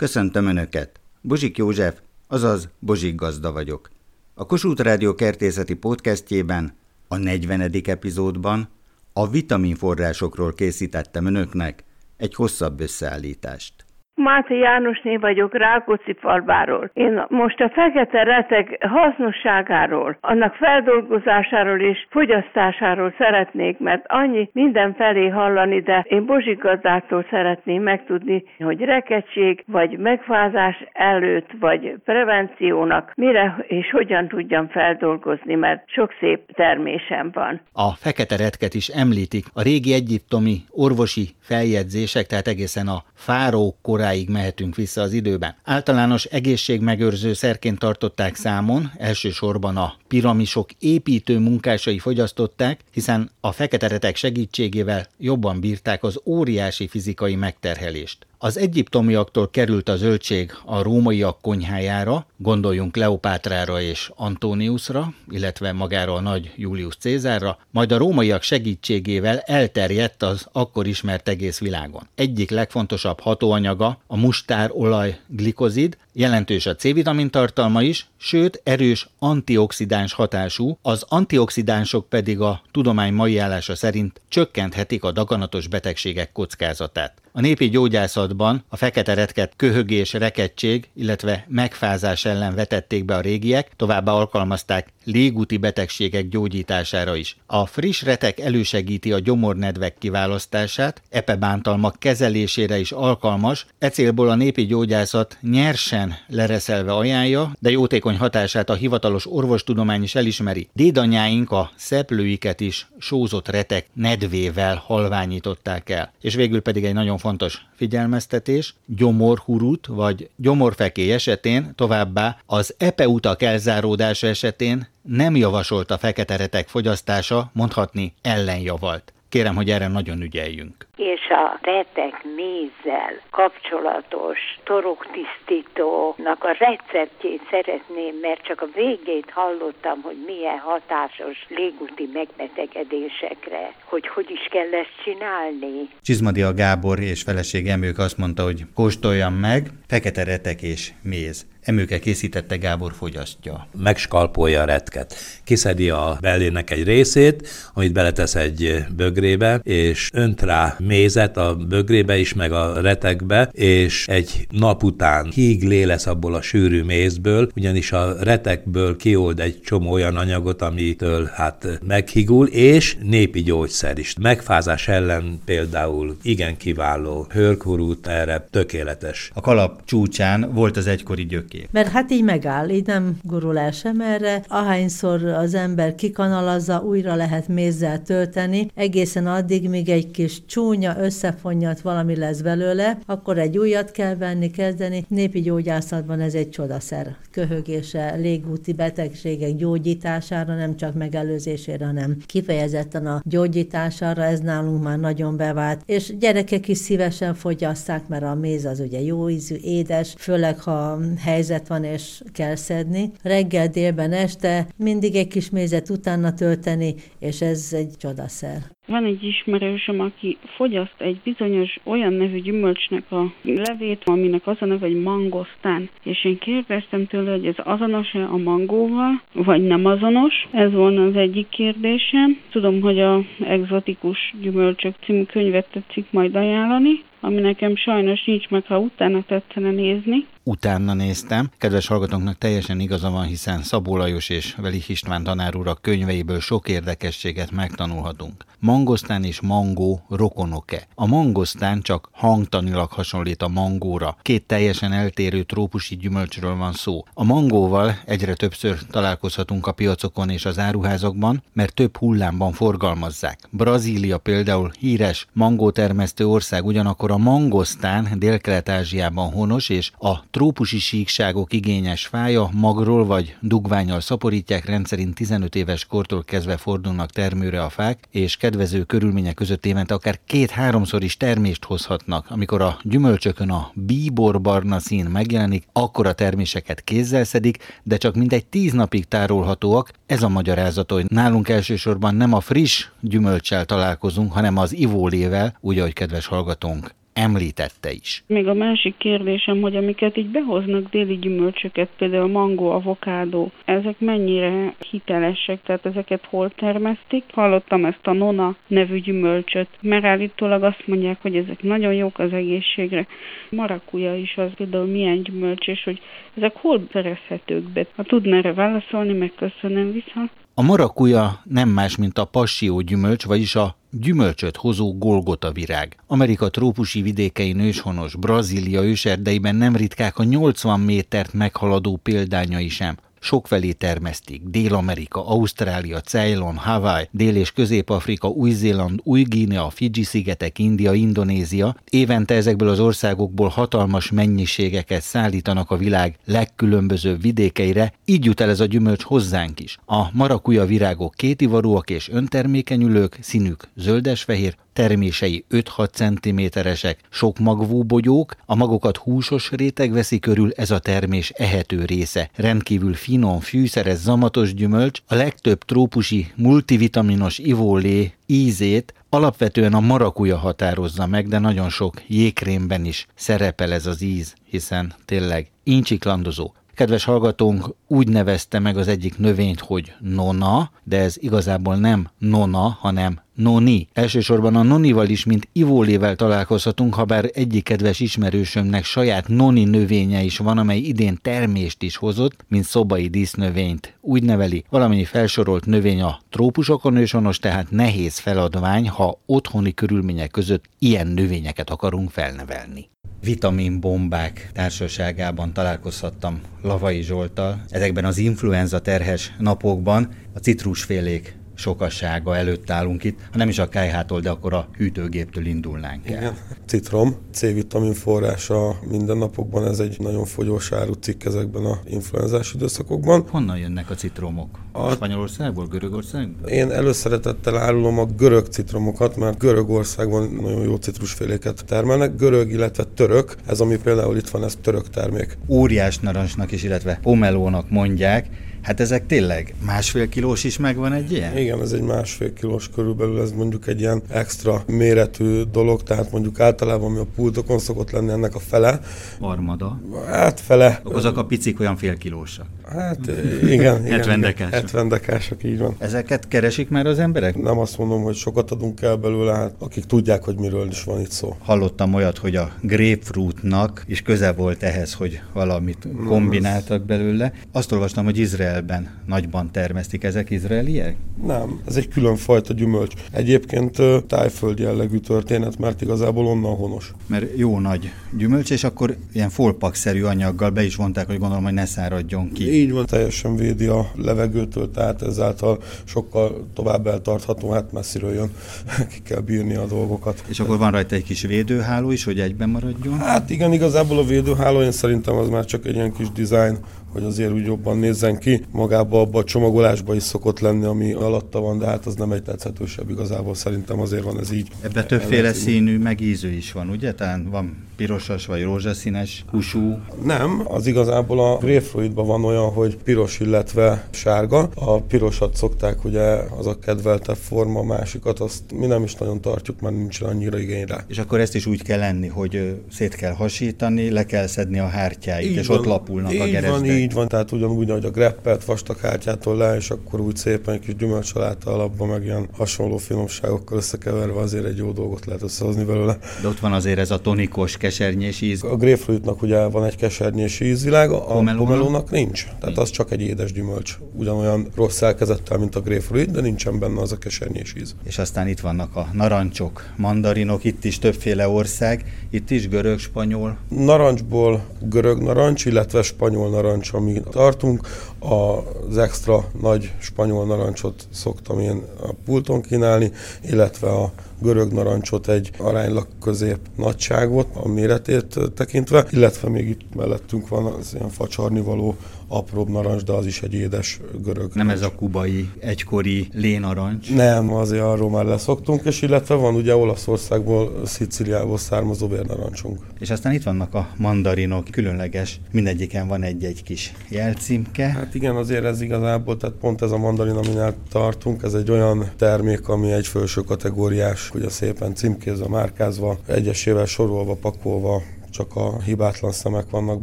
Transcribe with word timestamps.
Köszöntöm 0.00 0.46
Önöket! 0.46 1.00
Bozsik 1.20 1.56
József, 1.56 2.00
azaz 2.26 2.68
Bozsik 2.78 3.14
Gazda 3.14 3.52
vagyok. 3.52 3.90
A 4.34 4.46
Kossuth 4.46 4.82
Rádió 4.82 5.14
kertészeti 5.14 5.74
podcastjében, 5.74 6.76
a 7.08 7.16
40. 7.16 7.70
epizódban 7.84 8.68
a 9.12 9.30
vitaminforrásokról 9.30 10.52
készítettem 10.52 11.26
Önöknek 11.26 11.84
egy 12.16 12.34
hosszabb 12.34 12.80
összeállítást. 12.80 13.84
Máté 14.20 14.58
Jánosné 14.58 15.16
vagyok 15.16 15.54
Rákóczi 15.54 16.16
falváról. 16.20 16.90
Én 16.94 17.24
most 17.28 17.60
a 17.60 17.68
fekete 17.68 18.22
reteg 18.22 18.78
hasznosságáról, 18.80 20.16
annak 20.20 20.54
feldolgozásáról 20.54 21.80
és 21.80 22.06
fogyasztásáról 22.10 23.14
szeretnék, 23.18 23.78
mert 23.78 24.04
annyi 24.06 24.50
mindenfelé 24.52 25.28
hallani, 25.28 25.80
de 25.80 26.04
én 26.08 26.26
Bozsigazdától 26.26 27.26
szeretném 27.30 27.82
megtudni, 27.82 28.44
hogy 28.58 28.80
rekegység 28.80 29.64
vagy 29.66 29.98
megfázás 29.98 30.84
előtt, 30.92 31.50
vagy 31.60 31.94
prevenciónak 32.04 33.12
mire 33.16 33.64
és 33.66 33.90
hogyan 33.90 34.28
tudjam 34.28 34.68
feldolgozni, 34.68 35.54
mert 35.54 35.82
sok 35.86 36.12
szép 36.20 36.40
termésem 36.52 37.30
van. 37.32 37.60
A 37.72 37.90
fekete 37.90 38.36
retket 38.36 38.74
is 38.74 38.88
említik. 38.88 39.44
A 39.54 39.62
régi 39.62 39.92
egyiptomi 39.92 40.56
orvosi 40.70 41.28
feljegyzések, 41.40 42.26
tehát 42.26 42.46
egészen 42.46 42.86
a 42.86 43.02
fárók 43.14 43.74
koráig 43.82 44.09
odáig 44.10 44.28
mehetünk 44.28 44.74
vissza 44.74 45.02
az 45.02 45.12
időben. 45.12 45.54
Általános 45.64 46.24
egészségmegőrző 46.24 47.32
szerként 47.32 47.78
tartották 47.78 48.34
számon, 48.34 48.90
elsősorban 48.96 49.76
a 49.76 49.94
piramisok 50.10 50.70
építő 50.78 51.38
munkásai 51.38 51.98
fogyasztották, 51.98 52.80
hiszen 52.92 53.30
a 53.40 53.52
fekete 53.52 53.88
retek 53.88 54.16
segítségével 54.16 55.06
jobban 55.18 55.60
bírták 55.60 56.02
az 56.02 56.20
óriási 56.24 56.88
fizikai 56.88 57.34
megterhelést. 57.34 58.26
Az 58.42 58.58
egyiptomiaktól 58.58 59.50
került 59.50 59.88
a 59.88 59.96
zöldség 59.96 60.52
a 60.64 60.82
rómaiak 60.82 61.40
konyhájára, 61.40 62.26
gondoljunk 62.36 62.96
Leopátrára 62.96 63.80
és 63.80 64.10
Antoniusra, 64.16 65.12
illetve 65.28 65.72
magára 65.72 66.14
a 66.14 66.20
nagy 66.20 66.52
Julius 66.56 66.96
Cézárra, 66.96 67.58
majd 67.70 67.92
a 67.92 67.98
rómaiak 67.98 68.42
segítségével 68.42 69.38
elterjedt 69.38 70.22
az 70.22 70.48
akkor 70.52 70.86
ismert 70.86 71.28
egész 71.28 71.58
világon. 71.58 72.08
Egyik 72.14 72.50
legfontosabb 72.50 73.20
hatóanyaga 73.20 73.98
a 74.06 74.16
mustárolaj 74.16 75.18
glikozid, 75.26 75.96
jelentős 76.20 76.66
a 76.66 76.76
C-vitamin 76.76 77.30
tartalma 77.30 77.82
is, 77.82 78.06
sőt 78.16 78.60
erős 78.64 79.08
antioxidáns 79.18 80.12
hatású, 80.12 80.78
az 80.82 81.04
antioxidánsok 81.08 82.08
pedig 82.08 82.40
a 82.40 82.62
tudomány 82.70 83.12
mai 83.12 83.38
állása 83.38 83.74
szerint 83.74 84.20
csökkenthetik 84.28 85.04
a 85.04 85.12
daganatos 85.12 85.66
betegségek 85.66 86.32
kockázatát. 86.32 87.20
A 87.32 87.40
népi 87.40 87.68
gyógyászatban 87.68 88.64
a 88.68 88.76
fekete 88.76 89.14
retket 89.14 89.52
köhögés, 89.56 90.12
rekettség, 90.12 90.88
illetve 90.94 91.44
megfázás 91.48 92.24
ellen 92.24 92.54
vetették 92.54 93.04
be 93.04 93.14
a 93.14 93.20
régiek, 93.20 93.70
továbbá 93.76 94.12
alkalmazták 94.12 94.92
légúti 95.04 95.56
betegségek 95.56 96.28
gyógyítására 96.28 97.16
is. 97.16 97.36
A 97.46 97.66
friss 97.66 98.02
retek 98.02 98.40
elősegíti 98.40 99.12
a 99.12 99.18
gyomornedvek 99.18 99.98
kiválasztását, 99.98 101.02
epebántalmak 101.10 101.98
kezelésére 101.98 102.78
is 102.78 102.92
alkalmas, 102.92 103.66
e 103.78 103.88
célból 103.88 104.30
a 104.30 104.34
népi 104.34 104.66
gyógyászat 104.66 105.38
nyersen 105.40 106.09
lereszelve 106.26 106.92
ajánlja, 106.92 107.52
de 107.58 107.70
jótékony 107.70 108.16
hatását 108.16 108.70
a 108.70 108.74
hivatalos 108.74 109.26
orvostudomány 109.26 110.02
is 110.02 110.14
elismeri. 110.14 110.68
Dédanyáink 110.72 111.50
a 111.50 111.70
szeplőiket 111.76 112.60
is 112.60 112.88
sózott 112.98 113.48
retek 113.48 113.86
nedvével 113.92 114.82
halványították 114.86 115.90
el. 115.90 116.12
És 116.20 116.34
végül 116.34 116.60
pedig 116.60 116.84
egy 116.84 116.94
nagyon 116.94 117.18
fontos 117.18 117.66
figyelmeztetés, 117.74 118.74
gyomorhurut 118.86 119.86
vagy 119.86 120.30
gyomorfekély 120.36 121.12
esetén, 121.12 121.72
továbbá 121.74 122.36
az 122.46 122.74
epeutak 122.78 123.42
elzáródása 123.42 124.26
esetén 124.26 124.88
nem 125.02 125.36
javasolt 125.36 125.90
a 125.90 125.98
fekete 125.98 126.36
retek 126.36 126.68
fogyasztása, 126.68 127.50
mondhatni 127.52 128.14
ellenjavalt. 128.22 129.12
Kérem, 129.30 129.54
hogy 129.54 129.70
erre 129.70 129.88
nagyon 129.88 130.20
ügyeljünk. 130.20 130.86
És 130.96 131.20
a 131.28 131.58
retek 131.62 132.24
mézzel 132.36 133.12
kapcsolatos 133.30 134.38
toroktisztítónak 134.64 136.44
a 136.44 136.56
receptjét 136.58 137.40
szeretném, 137.50 138.14
mert 138.20 138.42
csak 138.42 138.60
a 138.62 138.68
végét 138.74 139.30
hallottam, 139.30 140.00
hogy 140.02 140.16
milyen 140.26 140.58
hatásos 140.58 141.46
légúti 141.48 142.10
megbetegedésekre, 142.12 143.74
hogy 143.84 144.08
hogy 144.08 144.30
is 144.30 144.48
kell 144.50 144.72
ezt 144.72 145.02
csinálni. 145.04 145.88
Csizmadia 146.02 146.54
Gábor 146.54 146.98
és 146.98 147.22
feleség 147.22 147.66
Emők 147.68 147.98
azt 147.98 148.18
mondta, 148.18 148.42
hogy 148.42 148.62
kóstoljam 148.74 149.34
meg, 149.34 149.66
fekete 149.88 150.24
retek 150.24 150.62
és 150.62 150.90
méz. 151.02 151.49
Emőke 151.62 151.98
készítette 151.98 152.56
Gábor 152.56 152.92
fogyasztja. 152.92 153.66
Megskalpolja 153.78 154.62
a 154.62 154.64
retket. 154.64 155.14
Kiszedi 155.44 155.90
a 155.90 156.18
bellének 156.20 156.70
egy 156.70 156.84
részét, 156.84 157.48
amit 157.74 157.92
beletesz 157.92 158.34
egy 158.34 158.84
bögrébe, 158.96 159.60
és 159.62 160.10
önt 160.12 160.42
rá 160.42 160.76
mézet 160.78 161.36
a 161.36 161.54
bögrébe 161.54 162.18
is, 162.18 162.34
meg 162.34 162.52
a 162.52 162.80
retekbe, 162.80 163.50
és 163.52 164.08
egy 164.08 164.46
nap 164.50 164.82
után 164.82 165.30
híg 165.30 165.62
lé 165.62 165.82
lesz 165.82 166.06
abból 166.06 166.34
a 166.34 166.42
sűrű 166.42 166.82
mézből, 166.82 167.50
ugyanis 167.56 167.92
a 167.92 168.16
retekből 168.20 168.96
kiold 168.96 169.40
egy 169.40 169.60
csomó 169.60 169.92
olyan 169.92 170.16
anyagot, 170.16 170.62
amitől 170.62 171.30
hát 171.34 171.80
meghigul, 171.86 172.46
és 172.46 172.96
népi 173.02 173.42
gyógyszer 173.42 173.98
is. 173.98 174.14
Megfázás 174.20 174.88
ellen 174.88 175.40
például 175.44 176.16
igen 176.22 176.56
kiváló, 176.56 177.26
hörkurút 177.30 178.06
erre 178.06 178.46
tökéletes. 178.50 179.30
A 179.34 179.40
kalap 179.40 179.84
csúcsán 179.84 180.50
volt 180.52 180.76
az 180.76 180.86
egykori 180.86 181.26
gyökér 181.26 181.48
egyébként. 181.50 181.72
Mert 181.72 181.88
hát 181.88 182.10
így 182.10 182.24
megáll, 182.24 182.68
így 182.68 182.86
nem 182.86 183.18
gurul 183.22 183.58
el 183.58 183.70
sem 183.70 184.00
erre. 184.00 184.42
Ahányszor 184.48 185.24
az 185.24 185.54
ember 185.54 185.94
kikanalazza, 185.94 186.82
újra 186.82 187.14
lehet 187.14 187.48
mézzel 187.48 188.02
tölteni, 188.02 188.70
egészen 188.74 189.26
addig, 189.26 189.68
míg 189.68 189.88
egy 189.88 190.10
kis 190.10 190.44
csúnya, 190.46 190.96
összefonyat 190.98 191.80
valami 191.80 192.16
lesz 192.16 192.40
belőle, 192.40 192.98
akkor 193.06 193.38
egy 193.38 193.58
újat 193.58 193.90
kell 193.90 194.14
venni, 194.16 194.50
kezdeni. 194.50 195.04
Népi 195.08 195.40
gyógyászatban 195.40 196.20
ez 196.20 196.34
egy 196.34 196.50
csodaszer. 196.50 197.16
Köhögése, 197.30 198.14
légúti 198.14 198.72
betegségek 198.72 199.56
gyógyítására, 199.56 200.54
nem 200.54 200.76
csak 200.76 200.94
megelőzésére, 200.94 201.86
hanem 201.86 202.16
kifejezetten 202.26 203.06
a 203.06 203.22
gyógyítására, 203.24 204.22
ez 204.22 204.40
nálunk 204.40 204.82
már 204.82 204.98
nagyon 204.98 205.36
bevált. 205.36 205.80
És 205.86 206.12
gyerekek 206.18 206.68
is 206.68 206.78
szívesen 206.78 207.34
fogyaszták, 207.34 208.08
mert 208.08 208.22
a 208.22 208.34
méz 208.34 208.64
az 208.64 208.80
ugye 208.80 209.00
jó 209.00 209.28
ízű, 209.28 209.56
édes, 209.62 210.14
főleg 210.18 210.60
ha 210.60 210.98
helyzet 211.40 211.68
van, 211.68 211.84
és 211.84 212.22
kell 212.32 212.54
szedni. 212.54 213.12
Reggel, 213.22 213.68
délben, 213.68 214.12
este 214.12 214.66
mindig 214.76 215.14
egy 215.16 215.28
kis 215.28 215.50
mézet 215.50 215.90
utána 215.90 216.34
tölteni, 216.34 216.94
és 217.18 217.40
ez 217.40 217.68
egy 217.72 217.94
csodaszer. 217.96 218.76
Van 218.90 219.04
egy 219.04 219.24
ismerősöm, 219.24 220.00
aki 220.00 220.36
fogyaszt 220.56 220.94
egy 220.98 221.20
bizonyos 221.24 221.78
olyan 221.82 222.12
nevű 222.12 222.40
gyümölcsnek 222.40 223.12
a 223.12 223.32
levét, 223.42 224.02
aminek 224.04 224.46
az 224.46 224.56
a 224.60 224.64
neve, 224.64 224.86
hogy 224.86 225.02
mangosztán. 225.02 225.88
És 226.02 226.24
én 226.24 226.38
kérdeztem 226.38 227.06
tőle, 227.06 227.30
hogy 227.30 227.46
ez 227.46 227.54
azonos-e 227.56 228.22
a 228.22 228.36
mangóval, 228.36 229.22
vagy 229.32 229.62
nem 229.62 229.84
azonos. 229.84 230.34
Ez 230.50 230.72
volna 230.72 231.04
az 231.04 231.16
egyik 231.16 231.48
kérdésem. 231.48 232.38
Tudom, 232.50 232.80
hogy 232.80 233.00
a 233.00 233.24
Exotikus 233.40 234.34
Gyümölcsök 234.40 234.94
című 235.04 235.24
könyvet 235.24 235.66
tetszik 235.72 236.06
majd 236.10 236.34
ajánlani, 236.34 237.02
ami 237.20 237.40
nekem 237.40 237.76
sajnos 237.76 238.24
nincs 238.24 238.48
meg, 238.48 238.66
ha 238.66 238.78
utána 238.78 239.22
tetszene 239.26 239.70
nézni. 239.70 240.26
Utána 240.44 240.94
néztem. 240.94 241.50
Kedves 241.58 241.86
hallgatóknak 241.86 242.38
teljesen 242.38 242.80
igaza 242.80 243.10
van, 243.10 243.24
hiszen 243.24 243.62
Szabó 243.62 243.96
Lajos 243.96 244.28
és 244.28 244.54
Veli 244.54 244.80
István 244.86 245.24
tanár 245.24 245.54
urak 245.54 245.82
könyveiből 245.82 246.40
sok 246.40 246.68
érdekességet 246.68 247.50
megtanulhatunk. 247.50 248.44
Mangosztán 248.62 249.24
és 249.24 249.40
mangó 249.40 250.02
rokonok-e? 250.08 250.86
A 250.94 251.06
mangosztán 251.06 251.80
csak 251.80 252.08
hangtanilag 252.12 252.92
hasonlít 252.92 253.42
a 253.42 253.48
mangóra. 253.48 254.16
Két 254.22 254.46
teljesen 254.46 254.92
eltérő 254.92 255.42
trópusi 255.42 255.96
gyümölcsről 255.96 256.56
van 256.56 256.72
szó. 256.72 257.04
A 257.14 257.24
mangóval 257.24 257.98
egyre 258.04 258.34
többször 258.34 258.78
találkozhatunk 258.90 259.66
a 259.66 259.72
piacokon 259.72 260.30
és 260.30 260.44
az 260.44 260.58
áruházakban, 260.58 261.42
mert 261.52 261.74
több 261.74 261.96
hullámban 261.96 262.52
forgalmazzák. 262.52 263.38
Brazília 263.50 264.18
például 264.18 264.70
híres 264.78 265.26
mangótermesztő 265.32 266.26
ország, 266.26 266.64
ugyanakkor 266.64 267.10
a 267.10 267.18
mangosztán 267.18 268.08
Dél-Kelet-Ázsiában 268.18 269.32
honos 269.32 269.68
és 269.68 269.92
a 269.98 270.24
trópusi 270.30 270.78
síkságok 270.78 271.52
igényes 271.52 272.06
fája 272.06 272.50
magról 272.52 273.04
vagy 273.04 273.36
dugványal 273.40 274.00
szaporítják, 274.00 274.64
rendszerint 274.64 275.14
15 275.14 275.54
éves 275.54 275.84
kortól 275.84 276.24
kezdve 276.24 276.56
fordulnak 276.56 277.10
termőre 277.10 277.62
a 277.62 277.68
fák, 277.68 278.08
és 278.10 278.36
kedvező 278.50 278.82
körülmények 278.82 279.34
között 279.34 279.66
évente 279.66 279.94
akár 279.94 280.18
két-háromszor 280.26 281.02
is 281.02 281.16
termést 281.16 281.64
hozhatnak. 281.64 282.26
Amikor 282.28 282.62
a 282.62 282.78
gyümölcsökön 282.82 283.50
a 283.50 283.70
bíbor 283.74 284.40
barna 284.40 284.78
szín 284.78 285.04
megjelenik, 285.04 285.66
akkor 285.72 286.06
a 286.06 286.12
terméseket 286.12 286.80
kézzel 286.80 287.24
szedik, 287.24 287.80
de 287.82 287.96
csak 287.96 288.14
mindegy 288.14 288.46
tíz 288.46 288.72
napig 288.72 289.04
tárolhatóak. 289.04 289.90
Ez 290.06 290.22
a 290.22 290.28
magyarázat, 290.28 290.90
hogy 290.90 291.04
nálunk 291.08 291.48
elsősorban 291.48 292.14
nem 292.14 292.32
a 292.32 292.40
friss 292.40 292.88
gyümölcsel 293.00 293.64
találkozunk, 293.64 294.32
hanem 294.32 294.56
az 294.56 294.74
ivólével, 294.76 295.56
úgy, 295.60 295.78
ahogy 295.78 295.92
kedves 295.92 296.26
hallgatónk 296.26 296.94
említette 297.12 297.90
is. 297.92 298.22
Még 298.26 298.48
a 298.48 298.54
másik 298.54 298.96
kérdésem, 298.96 299.60
hogy 299.60 299.76
amiket 299.76 300.16
így 300.16 300.30
behoznak 300.30 300.90
déli 300.90 301.18
gyümölcsöket, 301.18 301.88
például 301.98 302.28
mango, 302.28 302.66
avokádó, 302.66 303.50
ezek 303.64 303.98
mennyire 303.98 304.74
hitelesek, 304.90 305.62
tehát 305.62 305.86
ezeket 305.86 306.24
hol 306.24 306.50
termesztik? 306.50 307.24
Hallottam 307.32 307.84
ezt 307.84 308.06
a 308.06 308.12
nona 308.12 308.56
nevű 308.66 309.00
gyümölcsöt, 309.00 309.68
mert 309.80 310.04
állítólag 310.04 310.62
azt 310.62 310.86
mondják, 310.86 311.22
hogy 311.22 311.36
ezek 311.36 311.62
nagyon 311.62 311.94
jók 311.94 312.18
az 312.18 312.32
egészségre. 312.32 313.06
Marakuja 313.50 314.16
is 314.16 314.36
az 314.36 314.50
például 314.56 314.86
milyen 314.86 315.22
gyümölcs, 315.22 315.68
és 315.68 315.82
hogy 315.84 316.00
ezek 316.36 316.56
hol 316.56 316.86
szerezhetők 316.92 317.62
be. 317.62 317.86
Ha 317.96 318.02
tudna 318.02 318.36
erre 318.36 318.52
válaszolni, 318.52 319.12
megköszönöm 319.12 319.92
vissza. 319.92 320.39
A 320.60 320.62
marakuja 320.62 321.40
nem 321.44 321.68
más, 321.68 321.96
mint 321.96 322.18
a 322.18 322.24
passió 322.24 322.80
gyümölcs, 322.80 323.24
vagyis 323.24 323.54
a 323.54 323.76
gyümölcsöt 323.90 324.56
hozó 324.56 324.98
Golgota 324.98 325.52
virág. 325.52 325.96
Amerika 326.06 326.50
trópusi 326.50 327.02
vidékein 327.02 327.58
őshonos, 327.58 328.16
Brazília 328.16 328.82
őserdeiben 328.82 329.56
nem 329.56 329.76
ritkák 329.76 330.18
a 330.18 330.24
80 330.24 330.80
métert 330.80 331.32
meghaladó 331.32 331.96
példányai 331.96 332.68
sem 332.68 332.96
sokfelé 333.20 333.72
termesztik. 333.72 334.42
Dél-Amerika, 334.44 335.26
Ausztrália, 335.28 336.00
Ceylon, 336.00 336.56
Hawaii, 336.56 337.08
Dél- 337.10 337.36
és 337.36 337.52
Közép-Afrika, 337.52 338.28
Új-Zéland, 338.28 339.00
Új-Guinea, 339.02 339.70
Fidzsi-szigetek, 339.70 340.58
India, 340.58 340.92
Indonézia. 340.92 341.76
Évente 341.90 342.34
ezekből 342.34 342.68
az 342.68 342.80
országokból 342.80 343.48
hatalmas 343.48 344.10
mennyiségeket 344.10 345.02
szállítanak 345.02 345.70
a 345.70 345.76
világ 345.76 346.16
legkülönbözőbb 346.24 347.22
vidékeire, 347.22 347.92
így 348.04 348.24
jut 348.24 348.40
el 348.40 348.48
ez 348.48 348.60
a 348.60 348.64
gyümölcs 348.64 349.02
hozzánk 349.02 349.60
is. 349.60 349.78
A 349.86 350.04
marakuja 350.12 350.64
virágok 350.64 351.14
kétivarúak 351.14 351.90
és 351.90 352.08
öntermékenyülők, 352.08 353.18
színük 353.20 353.68
zöldes-fehér, 353.76 354.56
termései 354.72 355.44
5-6 355.50 356.50
cm-esek, 356.52 356.98
sok 357.10 357.38
magvú 357.38 357.82
bogyók, 357.82 358.36
a 358.46 358.54
magokat 358.54 358.96
húsos 358.96 359.50
réteg 359.50 359.92
veszi 359.92 360.18
körül, 360.18 360.52
ez 360.56 360.70
a 360.70 360.78
termés 360.78 361.30
ehető 361.30 361.84
része. 361.84 362.30
Rendkívül 362.34 362.94
finom, 362.94 363.40
fűszeres, 363.40 363.98
zamatos 363.98 364.54
gyümölcs, 364.54 365.00
a 365.06 365.14
legtöbb 365.14 365.64
trópusi 365.64 366.32
multivitaminos 366.36 367.38
ivólé 367.38 368.12
ízét 368.26 368.94
alapvetően 369.08 369.74
a 369.74 369.80
marakuja 369.80 370.38
határozza 370.38 371.06
meg, 371.06 371.28
de 371.28 371.38
nagyon 371.38 371.68
sok 371.68 372.02
jégkrémben 372.06 372.84
is 372.84 373.06
szerepel 373.14 373.72
ez 373.72 373.86
az 373.86 374.02
íz, 374.02 374.34
hiszen 374.44 374.94
tényleg 375.04 375.50
incsiklandozó. 375.62 376.52
Kedves 376.74 377.04
hallgatónk 377.04 377.74
úgy 377.86 378.08
nevezte 378.08 378.58
meg 378.58 378.76
az 378.76 378.88
egyik 378.88 379.18
növényt, 379.18 379.60
hogy 379.60 379.94
nona, 380.00 380.70
de 380.84 380.98
ez 380.98 381.16
igazából 381.18 381.76
nem 381.76 382.10
nona, 382.18 382.76
hanem 382.80 383.20
noni. 383.42 383.88
Elsősorban 383.92 384.56
a 384.56 384.62
nonival 384.62 385.08
is, 385.08 385.24
mint 385.24 385.48
ivólével 385.52 386.16
találkozhatunk, 386.16 386.94
ha 386.94 387.04
bár 387.04 387.30
egyik 387.34 387.64
kedves 387.64 388.00
ismerősömnek 388.00 388.84
saját 388.84 389.28
noni 389.28 389.64
növénye 389.64 390.22
is 390.22 390.38
van, 390.38 390.58
amely 390.58 390.78
idén 390.78 391.18
termést 391.22 391.82
is 391.82 391.96
hozott, 391.96 392.44
mint 392.48 392.64
szobai 392.64 393.08
dísznövényt. 393.08 393.94
Úgy 394.00 394.22
neveli, 394.22 394.64
valamennyi 394.70 395.04
felsorolt 395.04 395.66
növény 395.66 396.02
a 396.02 396.20
trópusokon 396.30 396.96
őshonos, 396.96 397.38
tehát 397.38 397.70
nehéz 397.70 398.18
feladvány, 398.18 398.88
ha 398.88 399.20
otthoni 399.26 399.74
körülmények 399.74 400.30
között 400.30 400.64
ilyen 400.78 401.06
növényeket 401.06 401.70
akarunk 401.70 402.10
felnevelni 402.10 402.88
vitaminbombák 403.22 404.50
társaságában 404.52 405.52
találkozhattam 405.52 406.40
Lavai 406.62 407.02
Zsoltal. 407.02 407.64
Ezekben 407.68 408.04
az 408.04 408.18
influenza 408.18 408.78
terhes 408.78 409.34
napokban 409.38 410.08
a 410.34 410.38
citrusfélék 410.38 411.36
sokassága 411.60 412.36
előtt 412.36 412.70
állunk 412.70 413.04
itt, 413.04 413.18
ha 413.32 413.38
nem 413.38 413.48
is 413.48 413.58
a 413.58 413.68
kájhától, 413.68 414.20
de 414.20 414.30
akkor 414.30 414.52
a 414.52 414.68
hűtőgéptől 414.76 415.46
indulnánk 415.46 416.08
el. 416.08 416.16
Igen. 416.16 416.36
Citrom, 416.66 417.16
C-vitamin 417.32 417.92
forrása 417.92 418.78
mindennapokban, 418.90 419.66
ez 419.66 419.78
egy 419.78 419.96
nagyon 419.98 420.24
fogyós 420.24 420.72
áru 420.72 420.92
cikk 420.92 421.24
ezekben 421.24 421.64
a 421.64 421.78
influenzás 421.86 422.54
időszakokban. 422.54 423.24
Honnan 423.30 423.58
jönnek 423.58 423.90
a 423.90 423.94
citromok? 423.94 424.58
A... 424.72 424.90
Spanyolországból, 424.90 425.66
Görögországból? 425.66 426.48
Én 426.48 426.70
előszeretettel 426.70 427.56
árulom 427.56 427.98
a 427.98 428.04
görög 428.04 428.46
citromokat, 428.46 429.16
mert 429.16 429.38
Görögországban 429.38 430.38
nagyon 430.42 430.62
jó 430.62 430.76
citrusféléket 430.76 431.64
termelnek. 431.66 432.16
Görög, 432.16 432.50
illetve 432.50 432.84
török, 432.84 433.36
ez 433.46 433.60
ami 433.60 433.76
például 433.76 434.16
itt 434.16 434.28
van, 434.28 434.44
ez 434.44 434.58
török 434.62 434.90
termék. 434.90 435.38
Óriás 435.48 435.98
narancsnak 435.98 436.52
is, 436.52 436.62
illetve 436.62 436.98
pomelónak 437.02 437.70
mondják, 437.70 438.26
Hát 438.62 438.80
ezek 438.80 439.06
tényleg 439.06 439.54
másfél 439.64 440.08
kilós 440.08 440.44
is 440.44 440.58
megvan 440.58 440.92
egy 440.92 441.12
ilyen? 441.12 441.36
Igen, 441.36 441.60
ez 441.60 441.72
egy 441.72 441.82
másfél 441.82 442.32
kilós 442.32 442.68
körülbelül, 442.74 443.20
ez 443.20 443.32
mondjuk 443.32 443.66
egy 443.66 443.80
ilyen 443.80 444.02
extra 444.08 444.62
méretű 444.66 445.42
dolog, 445.42 445.82
tehát 445.82 446.12
mondjuk 446.12 446.40
általában 446.40 446.90
ami 446.90 446.98
a 446.98 447.06
pultokon 447.14 447.58
szokott 447.58 447.90
lenni 447.90 448.10
ennek 448.10 448.34
a 448.34 448.38
fele. 448.38 448.80
Armada? 449.20 449.80
Hát 450.06 450.40
fele. 450.40 450.80
Azok 450.84 451.16
a 451.16 451.24
picik 451.24 451.60
olyan 451.60 451.76
fél 451.76 451.96
kilósak. 451.96 452.46
Hát 452.68 453.10
igen. 453.42 453.84
70 453.84 454.20
dekások. 454.20 454.52
70 454.52 454.88
dekások, 454.88 455.44
így 455.44 455.58
van. 455.58 455.74
Ezeket 455.78 456.28
keresik 456.28 456.68
már 456.68 456.86
az 456.86 456.98
emberek? 456.98 457.36
Nem 457.36 457.58
azt 457.58 457.78
mondom, 457.78 458.02
hogy 458.02 458.14
sokat 458.14 458.50
adunk 458.50 458.82
el 458.82 458.96
belőle, 458.96 459.32
hát 459.32 459.54
akik 459.58 459.84
tudják, 459.84 460.24
hogy 460.24 460.36
miről 460.36 460.68
is 460.68 460.84
van 460.84 461.00
itt 461.00 461.10
szó. 461.10 461.36
Hallottam 461.42 461.94
olyat, 461.94 462.18
hogy 462.18 462.36
a 462.36 462.52
grapefruitnak 462.60 463.84
is 463.86 464.02
köze 464.02 464.32
volt 464.32 464.62
ehhez, 464.62 464.94
hogy 464.94 465.20
valamit 465.32 465.88
kombináltak 466.06 466.84
belőle. 466.84 467.32
Azt 467.52 467.72
olvastam, 467.72 468.04
hogy 468.04 468.18
Izrael 468.18 468.49
Izraelben 468.50 468.88
nagyban 469.06 469.50
termesztik. 469.50 470.04
Ezek 470.04 470.30
izraeliek? 470.30 470.96
Nem, 471.26 471.60
ez 471.66 471.76
egy 471.76 471.88
külön 471.88 472.16
fajta 472.16 472.52
gyümölcs. 472.52 472.92
Egyébként 473.10 473.78
tájföld 474.06 474.58
jellegű 474.58 474.98
történet, 474.98 475.58
mert 475.58 475.82
igazából 475.82 476.26
onnan 476.26 476.54
honos. 476.54 476.92
Mert 477.06 477.26
jó 477.36 477.58
nagy 477.58 477.90
gyümölcs, 478.16 478.50
és 478.50 478.64
akkor 478.64 478.96
ilyen 479.12 479.28
folpakszerű 479.30 480.02
anyaggal 480.02 480.50
be 480.50 480.64
is 480.64 480.76
vonták, 480.76 481.06
hogy 481.06 481.18
gondolom, 481.18 481.44
hogy 481.44 481.52
ne 481.52 481.64
száradjon 481.64 482.32
ki. 482.32 482.52
Így 482.52 482.72
van, 482.72 482.86
teljesen 482.86 483.36
védi 483.36 483.66
a 483.66 483.90
levegőtől, 483.96 484.70
tehát 484.70 485.02
ezáltal 485.02 485.58
sokkal 485.84 486.46
tovább 486.54 486.86
eltartható, 486.86 487.50
hát 487.50 487.72
messziről 487.72 488.12
jön, 488.12 488.30
ki 488.92 488.98
kell 489.02 489.20
bírni 489.20 489.54
a 489.54 489.66
dolgokat. 489.66 490.24
És 490.28 490.40
akkor 490.40 490.58
van 490.58 490.70
rajta 490.70 490.94
egy 490.94 491.04
kis 491.04 491.22
védőháló 491.22 491.90
is, 491.90 492.04
hogy 492.04 492.20
egyben 492.20 492.48
maradjon? 492.48 492.98
Hát 492.98 493.30
igen, 493.30 493.52
igazából 493.52 493.98
a 493.98 494.04
védőháló, 494.04 494.62
én 494.62 494.72
szerintem 494.72 495.16
az 495.16 495.28
már 495.28 495.44
csak 495.44 495.66
egy 495.66 495.74
ilyen 495.74 495.92
kis 495.92 496.08
design 496.12 496.58
hogy 496.92 497.02
azért 497.02 497.32
úgy 497.32 497.46
jobban 497.46 497.78
nézzen 497.78 498.18
ki. 498.18 498.44
Magába 498.50 499.00
abba 499.00 499.18
a 499.18 499.24
csomagolásba 499.24 499.94
is 499.94 500.02
szokott 500.02 500.40
lenni, 500.40 500.64
ami 500.64 500.92
alatta 500.92 501.40
van, 501.40 501.58
de 501.58 501.66
hát 501.66 501.86
az 501.86 501.94
nem 501.94 502.12
egy 502.12 502.22
tetszetősebb 502.22 502.90
igazából, 502.90 503.34
szerintem 503.34 503.80
azért 503.80 504.02
van 504.02 504.18
ez 504.18 504.32
így. 504.32 504.48
Ebben 504.60 504.86
többféle 504.86 505.32
színű, 505.32 505.78
meg 505.78 506.00
ízű 506.00 506.30
is 506.30 506.52
van, 506.52 506.68
ugye? 506.68 506.94
Tehát 506.94 507.20
van 507.30 507.68
pirosas 507.76 508.26
vagy 508.26 508.42
rózsaszínes 508.42 509.24
húsú? 509.30 509.78
Nem, 510.04 510.42
az 510.44 510.66
igazából 510.66 511.20
a 511.20 511.38
grapefruitban 511.38 512.06
van 512.06 512.24
olyan, 512.24 512.50
hogy 512.50 512.76
piros, 512.76 513.20
illetve 513.20 513.88
sárga. 513.90 514.48
A 514.54 514.80
pirosat 514.80 515.36
szokták, 515.36 515.84
ugye 515.84 516.02
az 516.38 516.46
a 516.46 516.58
kedvelte 516.58 517.14
forma, 517.14 517.62
másikat 517.62 518.20
azt 518.20 518.42
mi 518.54 518.66
nem 518.66 518.82
is 518.82 518.94
nagyon 518.94 519.20
tartjuk, 519.20 519.60
mert 519.60 519.76
nincs 519.76 520.00
annyira 520.00 520.38
igény 520.38 520.64
rá. 520.66 520.84
És 520.86 520.98
akkor 520.98 521.20
ezt 521.20 521.34
is 521.34 521.46
úgy 521.46 521.62
kell 521.62 521.78
lenni, 521.78 522.06
hogy 522.06 522.60
szét 522.72 522.94
kell 522.94 523.12
hasítani, 523.12 523.90
le 523.90 524.04
kell 524.06 524.26
szedni 524.26 524.58
a 524.58 524.66
hártyáit, 524.66 525.30
így 525.30 525.36
és 525.36 525.46
van, 525.46 525.58
ott 525.58 525.64
lapulnak 525.64 526.10
a 526.10 526.26
gerezsdek. 526.26 526.50
Van, 526.50 526.64
így 526.80 526.92
van, 526.92 527.08
tehát 527.08 527.32
ugyanúgy, 527.32 527.70
ahogy 527.70 527.84
a 527.84 527.90
greppet 527.90 528.44
vastag 528.44 528.78
hártyától 528.78 529.36
le, 529.36 529.56
és 529.56 529.70
akkor 529.70 530.00
úgy 530.00 530.16
szépen 530.16 530.54
egy 530.54 530.60
kis 530.60 530.76
gyümölcsaláta 530.76 531.52
alapba, 531.52 531.86
meg 531.86 532.04
ilyen 532.04 532.28
hasonló 532.36 532.76
finomságokkal 532.76 533.56
összekeverve 533.56 534.20
azért 534.20 534.44
egy 534.44 534.56
jó 534.56 534.72
dolgot 534.72 535.06
lehet 535.06 535.22
összehozni 535.22 535.64
belőle. 535.64 535.98
De 536.22 536.28
ott 536.28 536.38
van 536.38 536.52
azért 536.52 536.78
ez 536.78 536.90
a 536.90 536.98
tonikos, 536.98 537.56
kesernyés 537.56 538.20
íz. 538.20 538.42
A 538.42 538.56
grapefruitnak 538.56 539.22
ugye 539.22 539.44
van 539.44 539.64
egy 539.64 539.76
kesernyés 539.76 540.40
ízvilág, 540.40 540.90
a 540.90 541.04
pomelónak 541.36 541.90
nincs. 541.90 542.26
Tehát 542.40 542.58
az 542.58 542.70
csak 542.70 542.90
egy 542.90 543.00
édes 543.00 543.32
gyümölcs. 543.32 543.78
Ugyanolyan 543.94 544.48
rossz 544.54 544.76
szerkezettel, 544.76 545.38
mint 545.38 545.56
a 545.56 545.60
grapefruit, 545.60 546.10
de 546.10 546.20
nincsen 546.20 546.58
benne 546.58 546.80
az 546.80 546.92
a 546.92 546.98
kesernyés 546.98 547.54
íz. 547.56 547.74
És 547.84 547.98
aztán 547.98 548.28
itt 548.28 548.40
vannak 548.40 548.76
a 548.76 548.88
narancsok, 548.92 549.64
mandarinok, 549.76 550.44
itt 550.44 550.64
is 550.64 550.78
többféle 550.78 551.28
ország, 551.28 552.06
itt 552.10 552.30
is 552.30 552.48
görög, 552.48 552.78
spanyol. 552.78 553.36
Narancsból 553.48 554.44
görög 554.60 555.02
narancs, 555.02 555.44
illetve 555.44 555.82
spanyol 555.82 556.30
narancs, 556.30 556.69
amíg 556.72 557.02
tartunk. 557.02 557.60
Az 557.98 558.78
extra 558.78 559.24
nagy 559.40 559.74
spanyol 559.78 560.26
narancsot 560.26 560.86
szoktam 560.92 561.40
én 561.40 561.62
a 561.82 561.90
pulton 562.04 562.40
kínálni, 562.40 562.92
illetve 563.22 563.68
a 563.70 563.92
görög 564.20 564.52
narancsot 564.52 565.08
egy 565.08 565.30
aránylag 565.38 565.86
közép 566.00 566.38
nagyságot 566.56 567.28
a 567.34 567.48
méretét 567.48 568.18
tekintve, 568.34 568.86
illetve 568.90 569.28
még 569.28 569.48
itt 569.48 569.74
mellettünk 569.74 570.28
van 570.28 570.44
az 570.44 570.74
ilyen 570.74 570.88
facsarnivaló 570.88 571.76
apróbb 572.12 572.48
narancs, 572.48 572.82
de 572.82 572.92
az 572.92 573.06
is 573.06 573.22
egy 573.22 573.34
édes 573.34 573.80
görög. 574.02 574.34
Nem 574.34 574.46
narancs. 574.46 574.64
ez 574.64 574.70
a 574.70 574.74
kubai 574.74 575.28
egykori 575.40 576.08
lénarancs? 576.12 576.94
Nem, 576.94 577.34
azért 577.34 577.62
arról 577.62 577.90
már 577.90 578.04
leszoktunk, 578.04 578.64
és 578.64 578.82
illetve 578.82 579.14
van 579.14 579.34
ugye 579.34 579.56
Olaszországból, 579.56 580.60
Sziciliából 580.64 581.38
származó 581.38 581.88
vérnarancsunk. 581.88 582.58
És 582.78 582.90
aztán 582.90 583.12
itt 583.12 583.22
vannak 583.22 583.54
a 583.54 583.68
mandarinok, 583.76 584.44
különleges, 584.50 585.20
mindegyiken 585.32 585.88
van 585.88 586.02
egy-egy 586.02 586.42
kis 586.42 586.72
jelcímke. 586.88 587.68
Hát 587.68 587.94
igen, 587.94 588.16
azért 588.16 588.44
ez 588.44 588.60
igazából, 588.60 589.16
tehát 589.16 589.36
pont 589.36 589.62
ez 589.62 589.70
a 589.70 589.78
mandarin, 589.78 590.14
aminál 590.14 590.54
tartunk, 590.70 591.22
ez 591.22 591.34
egy 591.34 591.50
olyan 591.50 591.90
termék, 591.96 592.48
ami 592.48 592.72
egy 592.72 592.86
felső 592.86 593.20
kategóriás 593.20 594.09
ugye 594.14 594.28
szépen 594.28 594.74
címkézve, 594.74 595.28
márkázva, 595.28 595.98
egyesével 596.06 596.66
sorolva, 596.66 597.14
pakolva 597.14 597.82
csak 598.10 598.36
a 598.36 598.60
hibátlan 598.62 599.12
szemek 599.12 599.50
vannak 599.50 599.82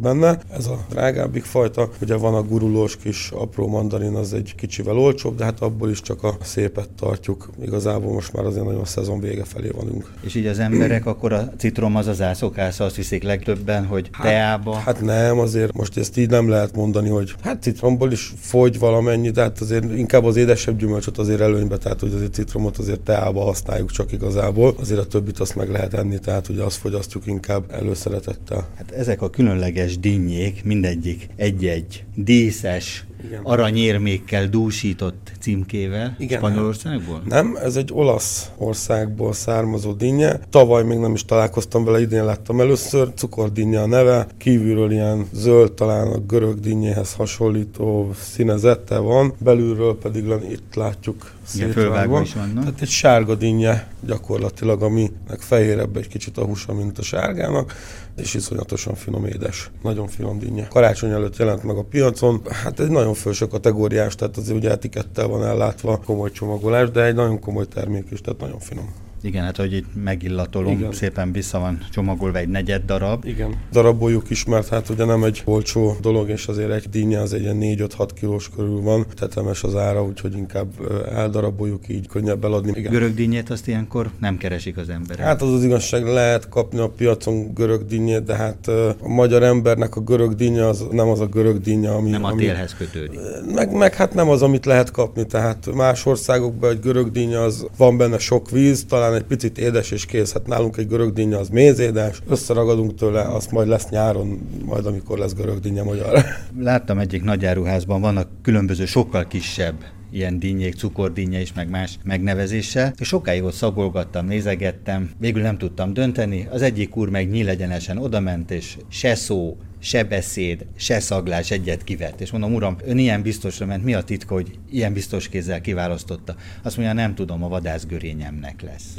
benne. 0.00 0.38
Ez 0.50 0.66
a 0.66 0.84
drágábbik 0.88 1.44
fajta, 1.44 1.88
ugye 2.02 2.16
van 2.16 2.34
a 2.34 2.42
gurulós 2.42 2.96
kis 2.96 3.30
apró 3.30 3.68
mandarin, 3.68 4.14
az 4.14 4.32
egy 4.32 4.54
kicsivel 4.56 4.98
olcsóbb, 4.98 5.36
de 5.36 5.44
hát 5.44 5.60
abból 5.60 5.90
is 5.90 6.00
csak 6.00 6.22
a 6.22 6.36
szépet 6.42 6.88
tartjuk. 6.90 7.50
Igazából 7.62 8.12
most 8.12 8.32
már 8.32 8.44
azért 8.44 8.64
nagyon 8.64 8.84
szezon 8.84 9.20
vége 9.20 9.44
felé 9.44 9.68
vanunk. 9.68 10.12
És 10.20 10.34
így 10.34 10.46
az 10.46 10.58
emberek 10.58 11.06
akkor 11.12 11.32
a 11.32 11.52
citrom 11.58 11.96
az 11.96 12.06
az 12.06 12.20
ászokásza, 12.20 12.84
azt 12.84 12.96
hiszik 12.96 13.22
legtöbben, 13.22 13.86
hogy 13.86 14.08
hát, 14.12 14.26
teába. 14.26 14.74
Hát 14.74 15.00
nem, 15.00 15.38
azért 15.38 15.72
most 15.72 15.96
ezt 15.96 16.16
így 16.16 16.30
nem 16.30 16.48
lehet 16.48 16.76
mondani, 16.76 17.08
hogy 17.08 17.34
hát 17.42 17.62
citromból 17.62 18.12
is 18.12 18.34
fogy 18.40 18.78
valamennyi, 18.78 19.30
tehát 19.30 19.60
azért 19.60 19.84
inkább 19.96 20.24
az 20.24 20.36
édesebb 20.36 20.78
gyümölcsöt 20.78 21.18
azért 21.18 21.40
előnybe, 21.40 21.76
tehát 21.76 22.00
hogy 22.00 22.12
azért 22.14 22.32
citromot 22.32 22.78
azért 22.78 23.00
teába 23.00 23.44
használjuk 23.44 23.90
csak 23.90 24.12
igazából, 24.12 24.74
azért 24.80 25.00
a 25.00 25.06
többit 25.06 25.40
azt 25.40 25.56
meg 25.56 25.70
lehet 25.70 25.94
enni, 25.94 26.18
tehát 26.18 26.48
ugye 26.48 26.62
azt 26.62 26.76
fogyasztjuk 26.76 27.26
inkább 27.26 27.64
először 27.72 28.14
szeretettel. 28.18 28.68
Hát 28.76 28.90
ezek 28.90 29.22
a 29.22 29.30
különleges 29.30 29.98
dinnyék, 29.98 30.64
mindegyik 30.64 31.28
egy-egy 31.36 32.04
díszes, 32.14 33.04
igen. 33.24 33.40
aranyérmékkel 33.42 34.48
dúsított 34.48 35.32
címkével 35.40 36.16
Igen, 36.18 36.38
Spanyolországból? 36.38 37.22
Nem, 37.28 37.58
ez 37.62 37.76
egy 37.76 37.90
olasz 37.92 38.50
országból 38.56 39.32
származó 39.32 39.92
dinnye. 39.92 40.40
Tavaly 40.50 40.82
még 40.84 40.98
nem 40.98 41.14
is 41.14 41.24
találkoztam 41.24 41.84
vele, 41.84 42.00
idén 42.00 42.24
láttam 42.24 42.60
először. 42.60 43.12
Cukordinnya 43.14 43.82
a 43.82 43.86
neve, 43.86 44.26
kívülről 44.38 44.90
ilyen 44.90 45.26
zöld, 45.32 45.72
talán 45.72 46.06
a 46.06 46.18
görög 46.18 46.60
dinnyéhez 46.60 47.14
hasonlító 47.14 48.12
színezette 48.18 48.98
van, 48.98 49.34
belülről 49.38 49.98
pedig 49.98 50.24
itt 50.50 50.74
látjuk 50.74 51.32
szétvágva. 51.44 52.20
is 52.20 52.34
vannak. 52.34 52.64
Tehát 52.64 52.80
egy 52.80 52.88
sárga 52.88 53.34
dinnye 53.34 53.88
gyakorlatilag, 54.00 54.82
aminek 54.82 55.40
fehérebb 55.40 55.96
egy 55.96 56.08
kicsit 56.08 56.38
a 56.38 56.44
húsa, 56.44 56.74
mint 56.74 56.98
a 56.98 57.02
sárgának, 57.02 57.74
és 58.16 58.34
iszonyatosan 58.34 58.94
finom 58.94 59.24
édes. 59.24 59.70
Nagyon 59.82 60.08
finom 60.08 60.38
dinnye. 60.38 60.66
Karácsony 60.68 61.10
előtt 61.10 61.36
jelent 61.36 61.62
meg 61.62 61.76
a 61.76 61.82
piacon. 61.82 62.40
Hát 62.50 62.80
egy 62.80 62.88
nagyon 62.88 63.07
felső 63.14 63.46
kategóriás, 63.46 64.14
tehát 64.14 64.36
azért 64.36 64.56
ugye 64.56 64.70
etikettel 64.70 65.26
van 65.26 65.44
ellátva 65.44 66.00
komoly 66.04 66.30
csomagolás, 66.30 66.90
de 66.90 67.04
egy 67.04 67.14
nagyon 67.14 67.40
komoly 67.40 67.66
termék 67.66 68.10
is, 68.10 68.20
tehát 68.20 68.40
nagyon 68.40 68.58
finom. 68.58 69.07
Igen, 69.22 69.44
hát 69.44 69.56
hogy 69.56 69.72
itt 69.72 69.86
megillatolom, 70.02 70.72
Igen. 70.72 70.92
szépen 70.92 71.32
vissza 71.32 71.58
van 71.58 71.78
csomagolva 71.90 72.38
egy 72.38 72.48
negyed 72.48 72.84
darab. 72.84 73.24
Igen, 73.24 73.54
daraboljuk 73.72 74.30
is, 74.30 74.44
mert 74.44 74.68
hát 74.68 74.88
ugye 74.88 75.04
nem 75.04 75.24
egy 75.24 75.42
olcsó 75.44 75.96
dolog, 76.00 76.28
és 76.28 76.46
azért 76.46 76.70
egy 76.70 76.88
dinnye 76.90 77.20
az 77.20 77.32
egy 77.32 77.42
ilyen 77.42 77.58
4-5-6 77.60 78.08
kilós 78.14 78.50
körül 78.56 78.80
van, 78.80 79.06
tetemes 79.14 79.62
az 79.62 79.76
ára, 79.76 80.04
úgyhogy 80.04 80.36
inkább 80.36 80.68
eldaraboljuk 81.14 81.88
így, 81.88 82.06
könnyebb 82.06 82.44
eladni. 82.44 82.72
Igen. 82.74 82.92
Görög 82.92 83.14
dinnyét 83.14 83.50
azt 83.50 83.68
ilyenkor 83.68 84.10
nem 84.20 84.36
keresik 84.36 84.76
az 84.76 84.88
emberek. 84.88 85.24
Hát 85.24 85.42
az 85.42 85.52
az 85.52 85.64
igazság, 85.64 86.04
lehet 86.04 86.48
kapni 86.48 86.78
a 86.78 86.88
piacon 86.88 87.54
görög 87.54 87.86
dinnyét, 87.86 88.24
de 88.24 88.34
hát 88.34 88.68
a 89.02 89.08
magyar 89.08 89.42
embernek 89.42 89.96
a 89.96 90.00
görög 90.00 90.34
dinnye 90.34 90.66
az 90.66 90.86
nem 90.90 91.08
az 91.08 91.20
a 91.20 91.26
görög 91.26 91.60
dinnye, 91.60 91.90
ami... 91.90 92.10
Nem 92.10 92.24
a 92.24 92.34
télhez 92.34 92.74
kötődik. 92.74 93.20
Meg, 93.54 93.72
meg 93.72 93.94
hát 93.94 94.14
nem 94.14 94.28
az, 94.28 94.42
amit 94.42 94.66
lehet 94.66 94.90
kapni, 94.90 95.26
tehát 95.26 95.74
más 95.74 96.06
országokban 96.06 96.70
egy 96.70 96.80
görög 96.80 97.10
dinnye 97.10 97.40
az 97.40 97.66
van 97.76 97.96
benne 97.96 98.18
sok 98.18 98.50
víz, 98.50 98.84
talán 98.88 99.14
egy 99.18 99.24
picit 99.24 99.58
édes 99.58 99.90
és 99.90 100.06
kész. 100.06 100.32
Hát 100.32 100.46
nálunk 100.46 100.76
egy 100.76 100.86
görög 100.86 101.12
dinnye 101.12 101.36
az 101.36 101.48
mézédes, 101.48 102.20
összeragadunk 102.28 102.94
tőle, 102.94 103.20
azt 103.22 103.50
majd 103.50 103.68
lesz 103.68 103.88
nyáron, 103.88 104.38
majd 104.64 104.86
amikor 104.86 105.18
lesz 105.18 105.34
görög 105.34 105.60
dinnye 105.60 105.82
magyar. 105.82 106.24
Láttam 106.58 106.98
egyik 106.98 107.24
nagyáruházban 107.24 108.00
vannak 108.00 108.28
különböző 108.42 108.84
sokkal 108.84 109.26
kisebb 109.26 109.74
ilyen 110.10 110.38
dinnyék, 110.38 110.74
cukordinnye 110.74 111.40
is, 111.40 111.52
meg 111.52 111.70
más 111.70 111.98
megnevezéssel. 112.04 112.92
És 112.98 113.06
sokáig 113.06 113.42
ott 113.42 113.52
szabolgattam, 113.52 114.26
nézegettem, 114.26 115.10
végül 115.18 115.42
nem 115.42 115.58
tudtam 115.58 115.92
dönteni. 115.92 116.48
Az 116.50 116.62
egyik 116.62 116.96
úr 116.96 117.08
meg 117.08 117.30
nyílegyenesen 117.30 117.98
odament, 117.98 118.50
és 118.50 118.76
se 118.88 119.14
szó, 119.14 119.56
se 119.78 120.02
beszéd, 120.02 120.66
se 120.76 121.00
szaglás 121.00 121.50
egyet 121.50 121.84
kivett. 121.84 122.20
És 122.20 122.30
mondom, 122.30 122.54
uram, 122.54 122.76
ön 122.84 122.98
ilyen 122.98 123.22
biztosra 123.22 123.66
ment, 123.66 123.84
mi 123.84 123.94
a 123.94 124.02
titka, 124.02 124.34
hogy 124.34 124.58
ilyen 124.70 124.92
biztos 124.92 125.28
kézzel 125.28 125.60
kiválasztotta? 125.60 126.36
Azt 126.62 126.76
mondja, 126.76 126.94
nem 126.94 127.14
tudom, 127.14 127.42
a 127.42 127.48
vadászgörényemnek 127.48 128.62
lesz. 128.62 128.94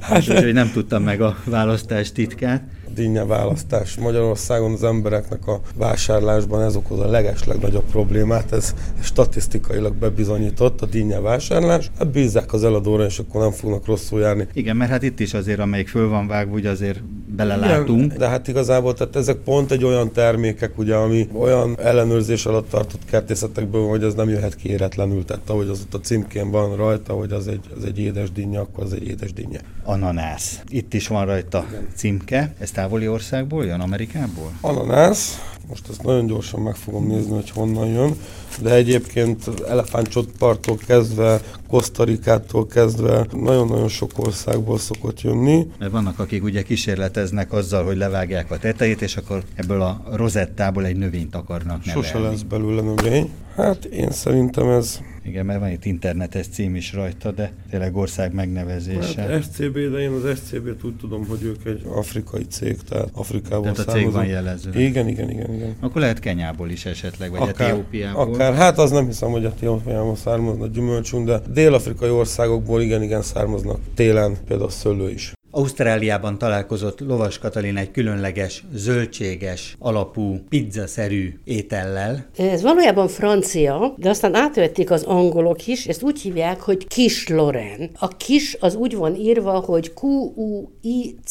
hát, 0.00 0.18
Úgyhogy 0.28 0.52
nem 0.52 0.70
tudtam 0.70 1.02
meg 1.02 1.20
a 1.20 1.38
választás 1.44 2.12
titkát 2.12 2.62
dinnye 2.96 3.24
választás. 3.24 3.96
Magyarországon 3.96 4.72
az 4.72 4.84
embereknek 4.84 5.46
a 5.46 5.60
vásárlásban 5.74 6.62
ez 6.62 6.76
okoz 6.76 6.98
a 6.98 7.06
leges 7.06 7.44
legnagyobb 7.44 7.84
problémát, 7.90 8.52
ez 8.52 8.74
statisztikailag 9.02 9.94
bebizonyított 9.94 10.82
a 10.82 10.86
dinnye 10.86 11.20
vásárlás. 11.20 11.90
Hát 11.98 12.10
bízzák 12.10 12.52
az 12.52 12.64
eladóra, 12.64 13.04
és 13.04 13.18
akkor 13.18 13.40
nem 13.40 13.50
fognak 13.50 13.86
rosszul 13.86 14.20
járni. 14.20 14.46
Igen, 14.52 14.76
mert 14.76 14.90
hát 14.90 15.02
itt 15.02 15.20
is 15.20 15.34
azért, 15.34 15.58
amelyik 15.58 15.88
föl 15.88 16.08
van 16.08 16.26
vágva, 16.26 16.54
ugye 16.54 16.70
azért 16.70 17.02
belelátunk. 17.36 18.04
Igen, 18.04 18.18
de 18.18 18.28
hát 18.28 18.48
igazából 18.48 18.94
tehát 18.94 19.16
ezek 19.16 19.36
pont 19.36 19.70
egy 19.70 19.84
olyan 19.84 20.12
termékek, 20.12 20.78
ugye, 20.78 20.94
ami 20.94 21.28
olyan 21.32 21.78
ellenőrzés 21.82 22.46
alatt 22.46 22.68
tartott 22.68 23.04
kertészetekből, 23.04 23.88
hogy 23.88 24.02
ez 24.02 24.14
nem 24.14 24.28
jöhet 24.28 24.54
ki 24.54 24.68
éretlenül. 24.68 25.24
Tehát 25.24 25.50
ahogy 25.50 25.68
az 25.68 25.80
ott 25.80 25.94
a 25.94 26.00
címkén 26.00 26.50
van 26.50 26.76
rajta, 26.76 27.12
hogy 27.12 27.32
az 27.32 27.48
egy, 27.48 27.60
az 27.76 27.84
egy 27.84 27.98
édes 27.98 28.32
dinnye, 28.32 28.58
akkor 28.58 28.84
az 28.84 28.92
egy 28.92 29.06
édes 29.08 29.32
dinnye. 29.32 29.60
Ananász. 29.84 30.60
Itt 30.68 30.94
is 30.94 31.08
van 31.08 31.26
rajta 31.26 31.64
Igen. 31.68 31.86
címke. 31.94 32.54
Ez 32.58 32.70
távoli 32.86 33.08
országból 33.08 33.64
jön, 33.64 33.80
Amerikából? 33.80 34.52
Ananász. 34.60 35.40
Most 35.68 35.88
ezt 35.90 36.02
nagyon 36.02 36.26
gyorsan 36.26 36.60
meg 36.60 36.74
fogom 36.74 37.06
nézni, 37.06 37.32
hogy 37.32 37.50
honnan 37.50 37.86
jön. 37.86 38.16
De 38.62 38.74
egyébként 38.74 39.44
elefántcsontparttól 39.68 40.76
kezdve, 40.86 41.40
Kosztarikától 41.68 42.66
kezdve 42.66 43.26
nagyon-nagyon 43.32 43.88
sok 43.88 44.10
országból 44.16 44.78
szokott 44.78 45.20
jönni. 45.20 45.66
Mert 45.78 45.92
vannak, 45.92 46.18
akik 46.18 46.44
ugye 46.44 46.62
kísérleteznek 46.62 47.52
azzal, 47.52 47.84
hogy 47.84 47.96
levágják 47.96 48.50
a 48.50 48.58
tetejét, 48.58 49.02
és 49.02 49.16
akkor 49.16 49.42
ebből 49.54 49.82
a 49.82 50.02
rozettából 50.12 50.84
egy 50.86 50.96
növényt 50.96 51.34
akarnak 51.34 51.84
nevelni. 51.84 52.08
Sose 52.08 52.18
lesz 52.18 52.42
belőle 52.42 52.82
növény. 52.82 53.30
Hát 53.56 53.84
én 53.84 54.10
szerintem 54.10 54.68
ez 54.68 55.00
igen, 55.26 55.46
mert 55.46 55.60
van 55.60 55.70
itt 55.70 55.84
internetes 55.84 56.46
cím 56.48 56.74
is 56.74 56.92
rajta, 56.92 57.30
de 57.30 57.52
tényleg 57.70 57.96
ország 57.96 58.34
megnevezése. 58.34 59.20
Hát 59.22 59.42
SCB, 59.42 59.72
de 59.72 59.98
én 59.98 60.10
az 60.10 60.38
SCB-t 60.38 60.84
úgy 60.84 60.96
tudom, 60.96 61.26
hogy 61.26 61.42
ők 61.42 61.66
egy 61.66 61.82
afrikai 61.84 62.44
cég, 62.44 62.76
tehát 62.88 63.08
Afrikából 63.12 63.72
Tehát 63.72 63.88
a 63.88 63.92
cég 63.92 64.10
van 64.10 64.26
jelező. 64.26 64.70
Igen, 64.80 65.08
igen, 65.08 65.30
igen, 65.30 65.54
igen. 65.54 65.76
Akkor 65.80 66.00
lehet 66.00 66.18
Kenyából 66.18 66.70
is 66.70 66.84
esetleg, 66.84 67.30
vagy 67.30 67.40
akár, 67.40 67.70
Etiópiából. 67.70 68.34
Akár, 68.34 68.54
hát 68.54 68.78
az 68.78 68.90
nem 68.90 69.06
hiszem, 69.06 69.30
hogy 69.30 69.44
Etiópiából 69.44 70.16
származnak 70.16 70.72
gyümölcsünk, 70.72 71.26
de 71.26 71.40
dél-afrikai 71.52 72.10
országokból 72.10 72.82
igen, 72.82 73.02
igen 73.02 73.22
származnak 73.22 73.78
télen, 73.94 74.36
például 74.46 74.70
szőlő 74.70 75.10
is. 75.10 75.35
Ausztráliában 75.56 76.38
találkozott 76.38 77.00
Lovas 77.00 77.38
Katalin 77.38 77.76
egy 77.76 77.90
különleges, 77.90 78.64
zöldséges, 78.72 79.76
alapú, 79.78 80.38
pizzaszerű 80.48 81.34
étellel. 81.44 82.26
Ez 82.36 82.62
valójában 82.62 83.08
francia, 83.08 83.94
de 83.96 84.08
aztán 84.08 84.34
átvették 84.34 84.90
az 84.90 85.02
angolok 85.02 85.66
is, 85.66 85.86
ezt 85.86 86.02
úgy 86.02 86.20
hívják, 86.20 86.60
hogy 86.60 86.86
kis 86.86 87.28
Loren. 87.28 87.90
A 87.98 88.08
kis 88.08 88.56
az 88.60 88.74
úgy 88.74 88.96
van 88.96 89.14
írva, 89.14 89.52
hogy 89.52 89.92
Q-U-I-C-H-E. 90.00 91.26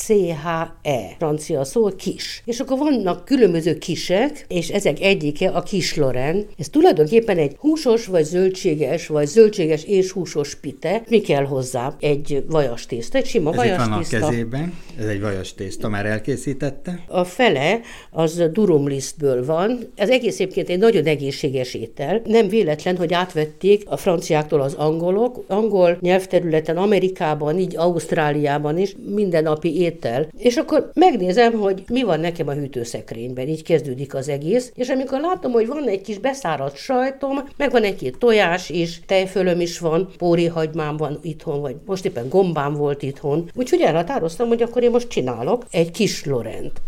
Francia 1.18 1.64
szó, 1.64 1.90
kis. 1.96 2.42
És 2.46 2.60
akkor 2.60 2.78
vannak 2.78 3.26
különböző 3.26 3.78
kisek, 3.78 4.46
és 4.48 4.70
ezek 4.70 5.02
egyike 5.02 5.50
a 5.50 5.62
kis 5.64 5.96
Loren. 5.96 6.46
Ez 6.58 6.70
tulajdonképpen 6.70 7.38
egy 7.38 7.56
húsos, 7.60 8.06
vagy 8.06 8.24
zöldséges, 8.24 9.08
vagy 9.08 9.28
zöldséges 9.28 9.84
és 9.84 10.12
húsos 10.12 10.56
pite. 10.56 11.04
Mi 11.10 11.22
kell 11.22 11.46
hozzá? 11.46 11.96
Egy 12.00 12.44
vajas 12.50 12.86
tészta, 12.86 13.18
egy 13.18 13.26
sima 13.26 13.52
vajas 13.52 13.84
tészta 13.98 14.14
tészta. 14.16 14.30
kezében. 14.30 14.74
Ez 15.00 15.06
egy 15.06 15.22
vajas 15.22 15.54
tészta, 15.54 15.90
már 15.90 16.06
elkészítette. 16.06 17.04
A 17.08 17.24
fele 17.24 17.80
az 18.12 18.44
durumlisztből 18.52 19.46
van. 19.46 19.92
Ez 19.96 20.10
egész 20.10 20.40
egyébként 20.40 20.70
egy 20.70 20.80
nagyon 20.80 21.06
egészséges 21.06 21.74
étel. 21.74 22.22
Nem 22.26 22.48
véletlen, 22.48 22.98
hogy 22.98 23.14
átvették 23.14 23.84
a 23.86 23.98
franciáktól 23.98 24.62
az 24.62 24.74
angolok. 24.74 25.44
Angol 25.48 25.98
nyelvterületen, 26.02 26.78
Amerikában, 26.78 27.60
így 27.60 27.78
Ausztráliában 27.78 28.78
is 28.78 28.96
mindennapi 29.16 29.82
étel. 29.82 30.28
És 30.38 30.56
akkor 30.56 30.92
megnézem, 30.94 31.54
hogy 31.54 31.84
mi 31.88 32.04
van 32.04 32.20
nekem 32.20 32.48
a 32.48 32.54
hűtőszekrényben. 32.54 33.48
Így 33.48 33.64
kezdődik 33.64 34.16
az 34.16 34.30
egész. 34.30 34.72
És 34.76 34.90
amikor 34.90 35.20
látom, 35.20 35.52
hogy 35.52 35.68
van 35.68 35.88
egy 35.88 36.02
kis 36.02 36.18
beszáradt 36.18 36.78
sajtom, 36.78 37.44
meg 37.58 37.72
van 37.72 37.84
egy-két 37.84 38.18
tojás 38.18 38.70
is, 38.70 39.02
tejfölöm 39.06 39.60
is 39.60 39.80
van, 39.80 40.10
póri 40.18 40.48
hagymám 40.48 40.98
van 40.98 41.20
itthon, 41.22 41.62
vagy 41.62 41.76
most 41.86 42.06
éppen 42.06 42.30
gombám 42.30 42.74
volt 42.74 43.04
itthon. 43.04 43.50
Úgyhogy 43.56 43.82
elhatároztam, 44.06 44.48
hogy 44.48 44.62
akkor 44.62 44.84
én 44.84 44.92
most 44.92 45.08
csinálok 45.08 45.66
egy 45.70 45.92
kis 45.92 46.26
Lorent. 46.26 46.82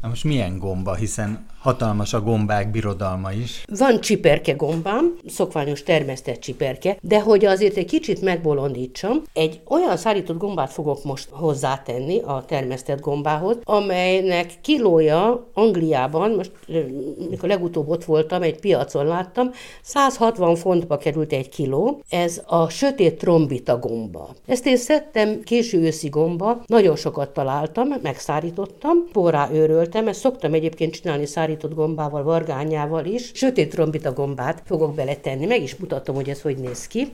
Na 0.00 0.08
most 0.08 0.24
milyen 0.24 0.58
gomba, 0.58 0.94
hiszen 0.94 1.46
hatalmas 1.64 2.12
a 2.12 2.20
gombák 2.20 2.70
birodalma 2.70 3.32
is. 3.32 3.64
Van 3.78 4.00
csiperke 4.00 4.52
gombám, 4.52 5.16
szokványos 5.26 5.82
termesztett 5.82 6.40
csiperke, 6.40 6.96
de 7.00 7.20
hogy 7.20 7.44
azért 7.44 7.76
egy 7.76 7.86
kicsit 7.86 8.22
megbolondítsam, 8.22 9.22
egy 9.32 9.60
olyan 9.68 9.96
szárított 9.96 10.38
gombát 10.38 10.72
fogok 10.72 11.04
most 11.04 11.28
hozzátenni 11.30 12.20
a 12.20 12.44
termesztett 12.46 13.00
gombához, 13.00 13.56
amelynek 13.64 14.52
kilója 14.60 15.46
Angliában, 15.54 16.30
most 16.30 16.50
mikor 17.30 17.48
legutóbb 17.48 17.88
ott 17.88 18.04
voltam, 18.04 18.42
egy 18.42 18.60
piacon 18.60 19.06
láttam, 19.06 19.50
160 19.82 20.56
fontba 20.56 20.96
került 20.96 21.32
egy 21.32 21.48
kiló, 21.48 22.02
ez 22.08 22.42
a 22.46 22.68
sötét 22.68 23.18
trombita 23.18 23.78
gomba. 23.78 24.28
Ezt 24.46 24.66
én 24.66 24.76
szedtem 24.76 25.40
késő 25.40 25.80
őszi 25.80 26.08
gomba, 26.08 26.62
nagyon 26.66 26.96
sokat 26.96 27.30
találtam, 27.30 27.88
megszárítottam, 28.02 28.96
porrá 29.12 29.48
őröltem, 29.52 30.08
ezt 30.08 30.20
szoktam 30.20 30.52
egyébként 30.54 30.92
csinálni 30.92 31.26
szárított 31.26 31.52
szárított 31.54 31.74
gombával, 31.74 32.22
vargányával 32.22 33.04
is. 33.04 33.30
Sötét 33.34 33.70
trombita 33.70 34.12
gombát 34.12 34.62
fogok 34.64 34.94
beletenni. 34.94 35.46
Meg 35.46 35.62
is 35.62 35.76
mutatom, 35.76 36.14
hogy 36.14 36.28
ez 36.28 36.40
hogy 36.40 36.56
néz 36.56 36.86
ki. 36.86 37.12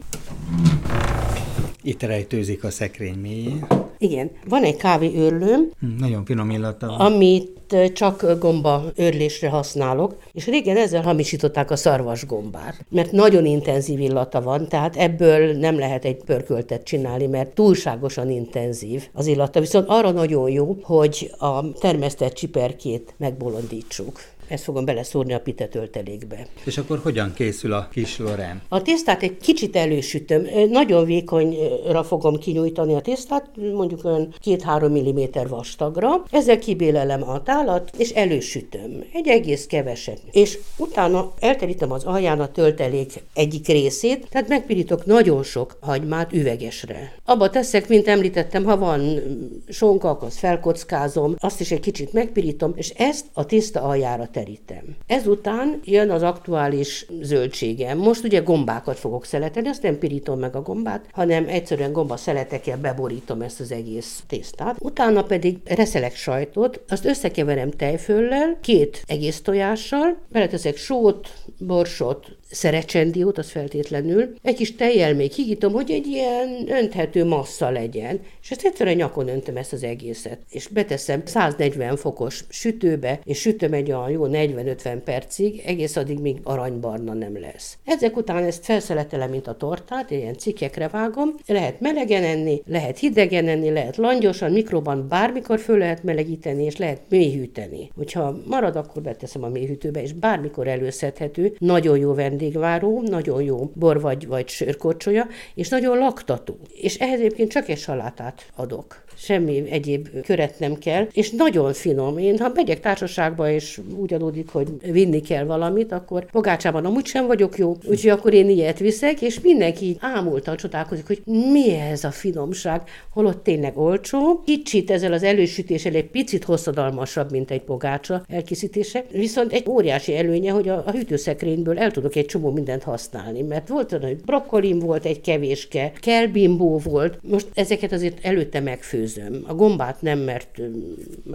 Itt 1.83 2.03
rejtőzik 2.03 2.65
a 2.65 2.71
szekrény 2.71 3.19
mélyén. 3.19 3.67
Igen, 3.99 4.31
van 4.49 4.63
egy 4.63 4.77
kávéőrlőm. 4.77 5.71
Hm, 5.81 5.87
nagyon 5.99 6.25
finom 6.25 6.51
illata 6.51 6.87
van. 6.87 7.01
Amit 7.01 7.59
csak 7.93 8.39
gomba 8.39 8.85
őrlésre 8.97 9.49
használok, 9.49 10.17
és 10.33 10.47
régen 10.47 10.77
ezzel 10.77 11.03
hamisították 11.03 11.71
a 11.71 11.77
szarvasgombát, 11.77 12.85
mert 12.89 13.13
nagyon 13.13 13.47
intenzív 13.47 14.01
illata 14.01 14.41
van, 14.43 14.69
tehát 14.69 14.97
ebből 14.97 15.57
nem 15.57 15.79
lehet 15.79 16.05
egy 16.05 16.25
pörköltet 16.25 16.85
csinálni, 16.85 17.27
mert 17.27 17.55
túlságosan 17.55 18.31
intenzív 18.31 19.09
az 19.13 19.27
illata. 19.27 19.61
Viszont 19.61 19.89
arra 19.89 20.11
nagyon 20.11 20.51
jó, 20.51 20.77
hogy 20.83 21.31
a 21.39 21.73
termesztett 21.73 22.33
csiperkét 22.33 23.15
megbolondítsuk. 23.17 24.21
Ezt 24.51 24.65
fogom 24.65 24.85
beleszórni 24.85 25.33
a 25.33 25.41
pite 25.41 25.67
töltelékbe. 25.67 26.47
És 26.65 26.79
akkor 26.79 26.99
hogyan 27.03 27.33
készül 27.35 27.73
a 27.73 27.89
kis 27.93 28.19
lorán? 28.19 28.63
A 28.69 28.83
tésztát 28.83 29.23
egy 29.23 29.37
kicsit 29.37 29.77
elősütöm. 29.77 30.47
Nagyon 30.71 31.05
vékonyra 31.05 32.05
fogom 32.05 32.39
kinyújtani 32.39 32.95
a 32.95 33.01
tésztát, 33.01 33.51
mondjuk 33.75 34.05
olyan 34.05 34.35
2-3 34.45 34.89
mm 34.89 35.49
vastagra. 35.49 36.09
Ezzel 36.31 36.59
kibélelem 36.59 37.29
a 37.29 37.43
tálat, 37.43 37.91
és 37.97 38.11
elősütöm. 38.11 39.05
Egy 39.13 39.29
egész 39.29 39.67
keveset. 39.67 40.21
És 40.31 40.59
utána 40.77 41.33
elterítem 41.41 41.93
az 41.93 42.05
alján 42.05 42.41
a 42.41 42.51
töltelék 42.51 43.13
egyik 43.35 43.67
részét, 43.67 44.27
tehát 44.31 44.49
megpirítok 44.49 45.07
nagyon 45.07 45.43
sok 45.43 45.77
hagymát 45.81 46.33
üvegesre. 46.33 47.15
Abba 47.25 47.51
teszek, 47.51 47.89
mint 47.89 48.09
említettem, 48.09 48.65
ha 48.65 48.79
van 48.79 49.21
sonka, 49.69 50.19
azt 50.21 50.39
felkockázom, 50.39 51.35
azt 51.39 51.61
is 51.61 51.71
egy 51.71 51.81
kicsit 51.81 52.13
megpirítom, 52.13 52.73
és 52.77 52.89
ezt 52.89 53.25
a 53.33 53.47
tészta 53.47 53.81
aljára 53.81 54.29
terítem. 54.41 54.97
Ezután 55.07 55.81
jön 55.85 56.11
az 56.11 56.23
aktuális 56.23 57.07
zöldségem. 57.21 57.99
Most 57.99 58.25
ugye 58.25 58.41
gombákat 58.41 58.99
fogok 58.99 59.25
szeleteni, 59.25 59.69
azt 59.69 59.83
nem 59.83 59.99
pirítom 59.99 60.39
meg 60.39 60.57
a 60.57 60.63
gombát, 60.63 61.07
hanem 61.13 61.49
egyszerűen 61.49 61.93
gomba 61.93 62.17
szeletekkel 62.17 62.79
beborítom 62.79 63.43
ezt 63.43 63.61
az 63.61 63.73
egész 63.73 64.23
tésztát. 64.27 64.77
Utána 64.79 65.23
pedig 65.23 65.59
reszelek 65.65 66.15
sajtot, 66.15 66.81
azt 66.89 67.05
összekeverem 67.05 67.71
tejföllel, 67.71 68.59
két 68.61 69.03
egész 69.07 69.41
tojással, 69.41 70.17
beleteszek 70.29 70.77
sót, 70.77 71.29
borsot, 71.59 72.27
szerecsendiót, 72.51 73.39
az 73.39 73.51
feltétlenül, 73.51 74.35
egy 74.43 74.55
kis 74.55 74.75
tejjel 74.75 75.15
még 75.15 75.33
higítom, 75.33 75.73
hogy 75.73 75.91
egy 75.91 76.07
ilyen 76.07 76.65
önthető 76.69 77.25
massza 77.25 77.71
legyen, 77.71 78.21
és 78.43 78.51
ezt 78.51 78.65
egyszerűen 78.65 78.97
nyakon 78.97 79.29
öntöm 79.29 79.57
ezt 79.57 79.73
az 79.73 79.83
egészet, 79.83 80.39
és 80.51 80.69
beteszem 80.69 81.23
140 81.25 81.97
fokos 81.97 82.45
sütőbe, 82.49 83.21
és 83.25 83.41
sütöm 83.41 83.73
egy 83.73 83.93
olyan 83.93 84.11
jó 84.11 84.27
40-50 84.27 85.01
percig, 85.05 85.63
egész 85.67 85.97
addig 85.97 86.19
még 86.19 86.37
aranybarna 86.43 87.13
nem 87.13 87.41
lesz. 87.41 87.79
Ezek 87.85 88.17
után 88.17 88.45
ezt 88.45 88.65
felszeletelem, 88.65 89.31
mint 89.31 89.47
a 89.47 89.57
tortát, 89.57 90.11
ilyen 90.11 90.39
cikkekre 90.39 90.89
vágom, 90.89 91.35
lehet 91.47 91.81
melegen 91.81 92.25
enni, 92.25 92.63
lehet 92.67 92.99
hidegen 92.99 93.49
enni, 93.49 93.71
lehet 93.71 93.97
langyosan, 93.97 94.53
mikroban 94.53 95.09
bármikor 95.09 95.59
föl 95.59 95.79
lehet 95.79 96.03
melegíteni, 96.03 96.65
és 96.65 96.77
lehet 96.77 97.01
mélyhűteni. 97.09 97.91
Hogyha 97.97 98.39
marad, 98.47 98.77
akkor 98.77 99.03
beteszem 99.03 99.43
a 99.43 99.49
mélyhűtőbe, 99.49 100.03
és 100.03 100.13
bármikor 100.13 100.69
előszedhető, 100.69 101.55
nagyon 101.59 101.99
jó 101.99 102.13
vendégváró, 102.41 103.03
nagyon 103.03 103.43
jó 103.43 103.71
bor 103.75 104.01
vagy, 104.01 104.27
vagy 104.27 104.49
sörkorcsolya, 104.49 105.27
és 105.55 105.69
nagyon 105.69 105.99
laktató. 105.99 106.59
És 106.75 106.99
ehhez 106.99 107.19
egyébként 107.21 107.51
csak 107.51 107.69
egy 107.69 107.79
salátát 107.79 108.51
adok 108.57 109.05
semmi 109.23 109.71
egyéb 109.71 110.09
köret 110.25 110.59
nem 110.59 110.75
kell, 110.75 111.07
és 111.13 111.31
nagyon 111.31 111.73
finom. 111.73 112.19
Én, 112.19 112.39
ha 112.39 112.53
megyek 112.55 112.81
társaságba, 112.81 113.51
és 113.51 113.81
úgy 113.97 114.15
adódik, 114.15 114.49
hogy 114.49 114.69
vinni 114.93 115.21
kell 115.21 115.45
valamit, 115.45 115.93
akkor 115.93 116.27
fogácsában 116.31 116.85
amúgy 116.85 117.07
sem 117.07 117.27
vagyok 117.27 117.59
jó, 117.59 117.77
úgyhogy 117.89 118.11
akkor 118.11 118.33
én 118.33 118.49
ilyet 118.49 118.79
viszek, 118.79 119.23
és 119.23 119.41
mindenki 119.41 119.97
ámultan 120.01 120.57
csodálkozik, 120.57 121.07
hogy 121.07 121.23
mi 121.25 121.75
ez 121.75 122.05
a 122.05 122.11
finomság, 122.11 122.83
holott 123.13 123.43
tényleg 123.43 123.79
olcsó. 123.79 124.43
Kicsit 124.45 124.91
ezzel 124.91 125.13
az 125.13 125.23
elősütéssel 125.23 125.95
egy 125.95 126.11
picit 126.11 126.45
hosszadalmasabb, 126.45 127.31
mint 127.31 127.51
egy 127.51 127.63
pogácsa 127.63 128.25
elkészítése, 128.29 129.05
viszont 129.11 129.53
egy 129.53 129.69
óriási 129.69 130.17
előnye, 130.17 130.51
hogy 130.51 130.69
a, 130.69 130.83
a 130.87 130.91
hűtőszekrényből 130.91 131.79
el 131.79 131.91
tudok 131.91 132.17
egy 132.17 132.27
csomó 132.27 132.51
mindent 132.51 132.83
használni, 132.83 133.43
mert 133.43 133.69
volt 133.69 133.93
olyan, 133.93 134.05
hogy 134.05 134.17
brokkolim 134.17 134.79
volt 134.79 135.05
egy 135.05 135.21
kevéske, 135.21 135.93
kelbimbó 136.01 136.79
volt, 136.79 137.19
most 137.23 137.47
ezeket 137.55 137.93
azért 137.93 138.25
előtte 138.25 138.61
megfőzöm 138.61 139.10
főzöm. 139.11 139.45
A 139.47 139.55
gombát 139.55 140.03
nem, 140.03 140.19
mert 140.19 140.61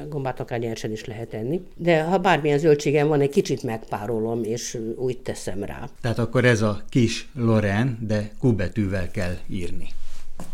gombát 0.09 0.39
akár 0.39 0.59
nyersen 0.59 0.91
is 0.91 1.05
lehet 1.05 1.33
enni, 1.33 1.61
de 1.75 2.03
ha 2.03 2.17
bármilyen 2.17 2.59
zöldségem 2.59 3.07
van, 3.07 3.21
egy 3.21 3.29
kicsit 3.29 3.63
megpárolom, 3.63 4.43
és 4.43 4.77
úgy 4.95 5.17
teszem 5.17 5.63
rá. 5.63 5.89
Tehát 6.01 6.19
akkor 6.19 6.45
ez 6.45 6.61
a 6.61 6.81
kis 6.89 7.27
Loren, 7.35 7.97
de 8.01 8.31
kubetűvel 8.39 9.11
kell 9.11 9.33
írni. 9.49 9.87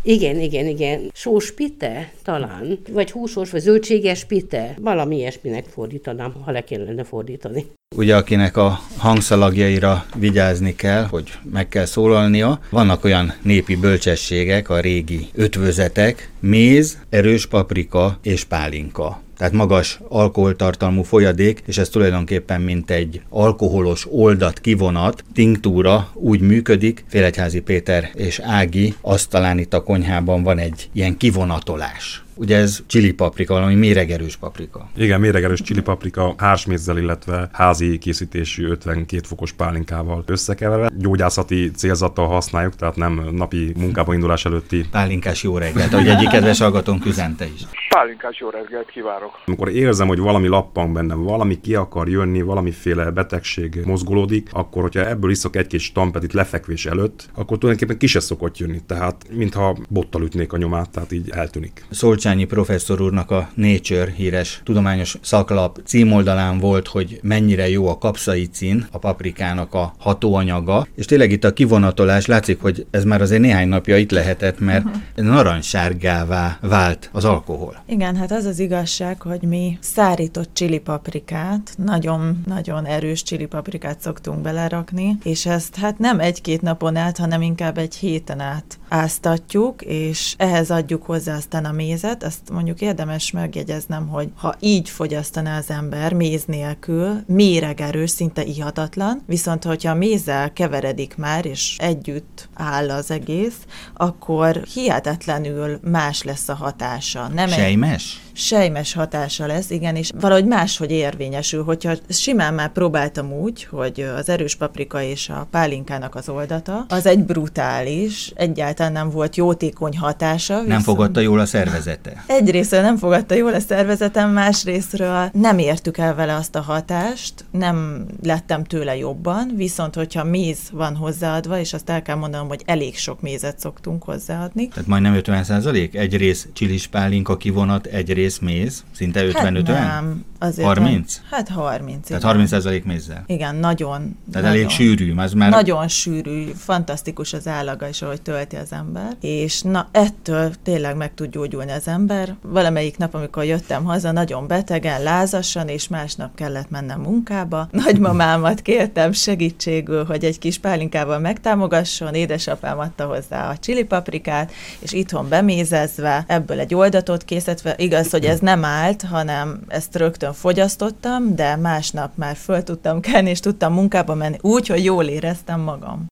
Igen, 0.02 0.40
igen, 0.40 0.66
igen. 0.66 1.10
Sós 1.14 1.52
pite 1.52 2.12
talán, 2.22 2.78
vagy 2.90 3.10
húsos, 3.10 3.50
vagy 3.50 3.60
zöldséges 3.60 4.24
pite. 4.24 4.74
Valami 4.80 5.16
ilyesminek 5.16 5.64
fordítanám, 5.64 6.32
ha 6.44 6.50
le 6.50 6.64
kellene 6.64 7.04
fordítani. 7.04 7.66
Ugye 7.96 8.16
akinek 8.16 8.56
a 8.56 8.80
hangszalagjaira 8.96 10.06
vigyázni 10.16 10.74
kell, 10.74 11.04
hogy 11.04 11.30
meg 11.52 11.68
kell 11.68 11.84
szólalnia, 11.84 12.60
vannak 12.70 13.04
olyan 13.04 13.34
népi 13.42 13.76
bölcsességek, 13.76 14.68
a 14.68 14.80
régi 14.80 15.26
ötvözetek, 15.34 16.30
méz, 16.40 16.98
erős 17.10 17.46
paprika 17.46 18.18
és 18.22 18.44
pálinka 18.44 19.21
tehát 19.36 19.52
magas 19.52 20.00
alkoholtartalmú 20.08 21.02
folyadék, 21.02 21.62
és 21.66 21.78
ez 21.78 21.88
tulajdonképpen 21.88 22.60
mint 22.60 22.90
egy 22.90 23.20
alkoholos 23.28 24.06
oldat 24.10 24.60
kivonat, 24.60 25.24
tinktúra 25.34 26.10
úgy 26.14 26.40
működik. 26.40 27.04
Félegyházi 27.08 27.60
Péter 27.60 28.10
és 28.14 28.38
Ági 28.38 28.94
asztalán 29.00 29.58
itt 29.58 29.74
a 29.74 29.82
konyhában 29.82 30.42
van 30.42 30.58
egy 30.58 30.90
ilyen 30.92 31.16
kivonatolás. 31.16 32.24
Ugye 32.34 32.56
ez 32.56 32.82
csili 32.86 33.12
paprika, 33.12 33.54
valami 33.54 33.74
méregerős 33.74 34.36
paprika. 34.36 34.88
Igen, 34.96 35.20
méregerős 35.20 35.60
csili 35.62 35.80
paprika 35.80 36.34
hársmézzel, 36.36 36.98
illetve 36.98 37.48
házi 37.52 37.98
készítésű 37.98 38.66
52 38.66 39.20
fokos 39.26 39.52
pálinkával 39.52 40.24
összekeverve. 40.26 40.90
Gyógyászati 40.98 41.70
célzattal 41.70 42.26
használjuk, 42.26 42.74
tehát 42.74 42.96
nem 42.96 43.28
napi 43.32 43.72
munkába 43.76 44.14
indulás 44.14 44.44
előtti. 44.44 44.86
Pálinkás 44.90 45.42
jó 45.42 45.58
reggelt, 45.58 45.92
ahogy 45.92 46.08
egyik 46.08 46.28
kedves 46.28 46.58
hallgatónk 46.58 47.06
üzente 47.06 47.44
is. 47.44 47.60
Pálinkás 47.88 48.40
jó 48.40 48.48
reggelt 48.48 48.90
kívánok! 48.90 49.30
Amikor 49.46 49.68
érzem, 49.68 50.06
hogy 50.06 50.18
valami 50.18 50.48
lappan 50.48 50.92
bennem, 50.92 51.22
valami 51.22 51.60
ki 51.60 51.74
akar 51.74 52.08
jönni, 52.08 52.42
valamiféle 52.42 53.10
betegség 53.10 53.80
mozgolódik, 53.84 54.48
akkor, 54.52 54.82
hogyha 54.82 55.08
ebből 55.08 55.30
iszok 55.30 55.56
egy 55.56 55.66
kis 55.66 55.92
tampetit 55.92 56.32
lefekvés 56.32 56.86
előtt, 56.86 57.28
akkor 57.34 57.58
tulajdonképpen 57.58 57.98
ki 57.98 58.06
se 58.06 58.20
szokott 58.20 58.58
jönni. 58.58 58.80
Tehát, 58.86 59.26
mintha 59.30 59.76
bottal 59.88 60.22
ütnék 60.22 60.52
a 60.52 60.56
nyomát, 60.56 60.90
tehát 60.90 61.12
így 61.12 61.30
eltűnik. 61.30 61.84
Szolcsányi 62.22 62.46
professzor 62.46 63.00
úrnak 63.00 63.30
a 63.30 63.48
Nature 63.54 64.12
híres 64.16 64.60
tudományos 64.64 65.16
szaklap 65.20 65.78
címoldalán 65.84 66.58
volt, 66.58 66.88
hogy 66.88 67.20
mennyire 67.22 67.68
jó 67.68 67.88
a 67.88 67.98
kapszaicin, 67.98 68.86
a 68.90 68.98
paprikának 68.98 69.74
a 69.74 69.94
hatóanyaga, 69.98 70.86
és 70.96 71.04
tényleg 71.04 71.30
itt 71.30 71.44
a 71.44 71.52
kivonatolás 71.52 72.26
látszik, 72.26 72.60
hogy 72.60 72.86
ez 72.90 73.04
már 73.04 73.20
azért 73.20 73.40
néhány 73.40 73.68
napja 73.68 73.96
itt 73.96 74.10
lehetett, 74.10 74.58
mert 74.58 74.84
uh-huh. 74.84 75.24
narancssárgává 75.24 76.58
vált 76.60 77.10
az 77.12 77.24
alkohol. 77.24 77.82
Igen, 77.86 78.16
hát 78.16 78.32
az 78.32 78.44
az 78.44 78.58
igazság, 78.58 79.20
hogy 79.20 79.42
mi 79.42 79.78
szárított 79.80 80.50
csilipaprikát, 80.52 81.74
nagyon-nagyon 81.76 82.84
erős 82.86 83.22
csilipaprikát 83.22 84.00
szoktunk 84.00 84.40
belerakni, 84.40 85.18
és 85.22 85.46
ezt 85.46 85.76
hát 85.76 85.98
nem 85.98 86.20
egy-két 86.20 86.62
napon 86.62 86.96
át, 86.96 87.18
hanem 87.18 87.42
inkább 87.42 87.78
egy 87.78 87.94
héten 87.94 88.40
át 88.40 88.78
áztatjuk, 88.88 89.82
és 89.82 90.34
ehhez 90.36 90.70
adjuk 90.70 91.02
hozzá 91.02 91.36
aztán 91.36 91.64
a 91.64 91.72
mézet. 91.72 92.11
Azt 92.20 92.50
mondjuk 92.52 92.80
érdemes 92.80 93.30
megjegyeznem, 93.30 94.08
hogy 94.08 94.28
ha 94.34 94.54
így 94.60 94.88
fogyasztaná 94.88 95.58
az 95.58 95.70
ember 95.70 96.12
méz 96.12 96.44
nélkül, 96.44 97.22
méregerős, 97.26 98.10
szinte 98.10 98.44
ihatatlan, 98.44 99.22
viszont 99.26 99.64
hogyha 99.64 99.94
mézzel 99.94 100.52
keveredik 100.52 101.16
már, 101.16 101.46
és 101.46 101.76
együtt 101.78 102.48
áll 102.54 102.90
az 102.90 103.10
egész, 103.10 103.56
akkor 103.94 104.62
hihetetlenül 104.74 105.78
más 105.82 106.22
lesz 106.22 106.48
a 106.48 106.54
hatása. 106.54 107.28
Nem 107.28 107.48
Sejmes? 107.48 108.20
Sejmes 108.32 108.92
hatása 108.92 109.46
lesz, 109.46 109.70
igen, 109.70 109.96
és 109.96 110.10
valahogy 110.20 110.46
máshogy 110.46 110.90
érvényesül. 110.90 111.64
Hogyha 111.64 111.92
simán 112.08 112.54
már 112.54 112.72
próbáltam 112.72 113.32
úgy, 113.32 113.64
hogy 113.64 114.00
az 114.16 114.28
erős 114.28 114.54
paprika 114.54 115.02
és 115.02 115.28
a 115.28 115.46
pálinkának 115.50 116.14
az 116.14 116.28
oldata, 116.28 116.84
az 116.88 117.06
egy 117.06 117.24
brutális, 117.24 118.32
egyáltalán 118.34 118.92
nem 118.92 119.10
volt 119.10 119.36
jótékony 119.36 119.98
hatása. 119.98 120.60
Nem 120.60 120.80
fogadta 120.80 121.20
jól 121.20 121.38
a 121.40 121.46
szervezete? 121.46 122.24
Egyrészt 122.26 122.70
nem 122.70 122.96
fogadta 122.96 123.34
jól 123.34 123.54
a 123.54 123.60
szervezetem, 123.60 124.30
másrésztről 124.30 125.30
nem 125.32 125.58
értük 125.58 125.98
el 125.98 126.14
vele 126.14 126.34
azt 126.34 126.54
a 126.54 126.60
hatást, 126.60 127.44
nem 127.50 128.06
lettem 128.22 128.64
tőle 128.64 128.96
jobban, 128.96 129.52
viszont 129.56 129.94
hogyha 129.94 130.24
méz 130.24 130.58
van 130.72 130.96
hozzáadva, 130.96 131.58
és 131.58 131.72
azt 131.72 131.90
el 131.90 132.02
kell 132.02 132.16
mondanom, 132.16 132.48
hogy 132.48 132.62
elég 132.64 132.96
sok 132.96 133.20
mézet 133.20 133.58
szoktunk 133.58 134.02
hozzáadni. 134.02 134.68
Tehát 134.68 134.88
majdnem 134.88 135.14
50 135.14 135.44
százalék? 135.44 135.94
Egy 135.94 136.16
rész 136.16 136.48
csilis 136.52 136.86
pálinka 136.86 137.36
kivonat, 137.36 137.86
egy 137.86 138.12
rész 138.12 138.21
méz? 138.40 138.84
Szinte 138.94 139.24
50-50? 139.24 139.32
Hát 139.34 139.62
nem, 139.64 140.24
azért 140.38 140.66
30? 140.66 141.20
A, 141.30 141.34
hát 141.34 141.48
30. 141.48 142.06
Tehát 142.06 142.22
30 142.22 142.48
százalék 142.48 142.84
mézzel? 142.84 143.24
Igen, 143.26 143.54
nagyon. 143.54 144.16
Tehát 144.32 144.48
nagyon, 144.48 144.48
elég 144.48 144.68
sűrű, 144.68 145.14
az 145.16 145.32
már... 145.32 145.50
Nagyon 145.50 145.88
sűrű, 145.88 146.44
fantasztikus 146.56 147.32
az 147.32 147.46
állaga 147.46 147.88
is, 147.88 148.02
ahogy 148.02 148.22
tölti 148.22 148.56
az 148.56 148.72
ember, 148.72 149.16
és 149.20 149.62
na 149.62 149.88
ettől 149.92 150.52
tényleg 150.62 150.96
meg 150.96 151.14
tud 151.14 151.30
gyógyulni 151.30 151.72
az 151.72 151.88
ember. 151.88 152.36
Valamelyik 152.42 152.96
nap, 152.96 153.14
amikor 153.14 153.44
jöttem 153.44 153.84
haza, 153.84 154.12
nagyon 154.12 154.46
betegen, 154.46 155.02
lázasan, 155.02 155.68
és 155.68 155.88
másnap 155.88 156.34
kellett 156.34 156.70
mennem 156.70 157.00
munkába. 157.00 157.68
Nagymamámat 157.84 158.60
kértem 158.60 159.12
segítségül, 159.12 160.04
hogy 160.04 160.24
egy 160.24 160.38
kis 160.38 160.58
pálinkával 160.58 161.18
megtámogasson, 161.18 162.14
édesapám 162.14 162.78
adta 162.78 163.04
hozzá 163.04 163.48
a 163.48 163.56
csili 163.58 163.84
paprikát, 163.84 164.52
és 164.78 164.92
itthon 164.92 165.28
bemézezve, 165.28 166.24
ebből 166.26 166.58
egy 166.58 166.74
oldatot 166.74 167.24
készítve, 167.24 167.74
igaz, 167.76 168.10
hogy 168.12 168.24
ez 168.24 168.38
nem 168.38 168.64
állt, 168.64 169.02
hanem 169.02 169.60
ezt 169.68 169.96
rögtön 169.96 170.32
fogyasztottam, 170.32 171.34
de 171.34 171.56
másnap 171.56 172.10
már 172.14 172.36
föl 172.36 172.62
tudtam 172.62 173.00
kelni, 173.00 173.30
és 173.30 173.40
tudtam 173.40 173.72
munkába 173.72 174.14
menni 174.14 174.36
úgy, 174.40 174.66
hogy 174.66 174.84
jól 174.84 175.04
éreztem 175.04 175.60
magam. 175.60 176.06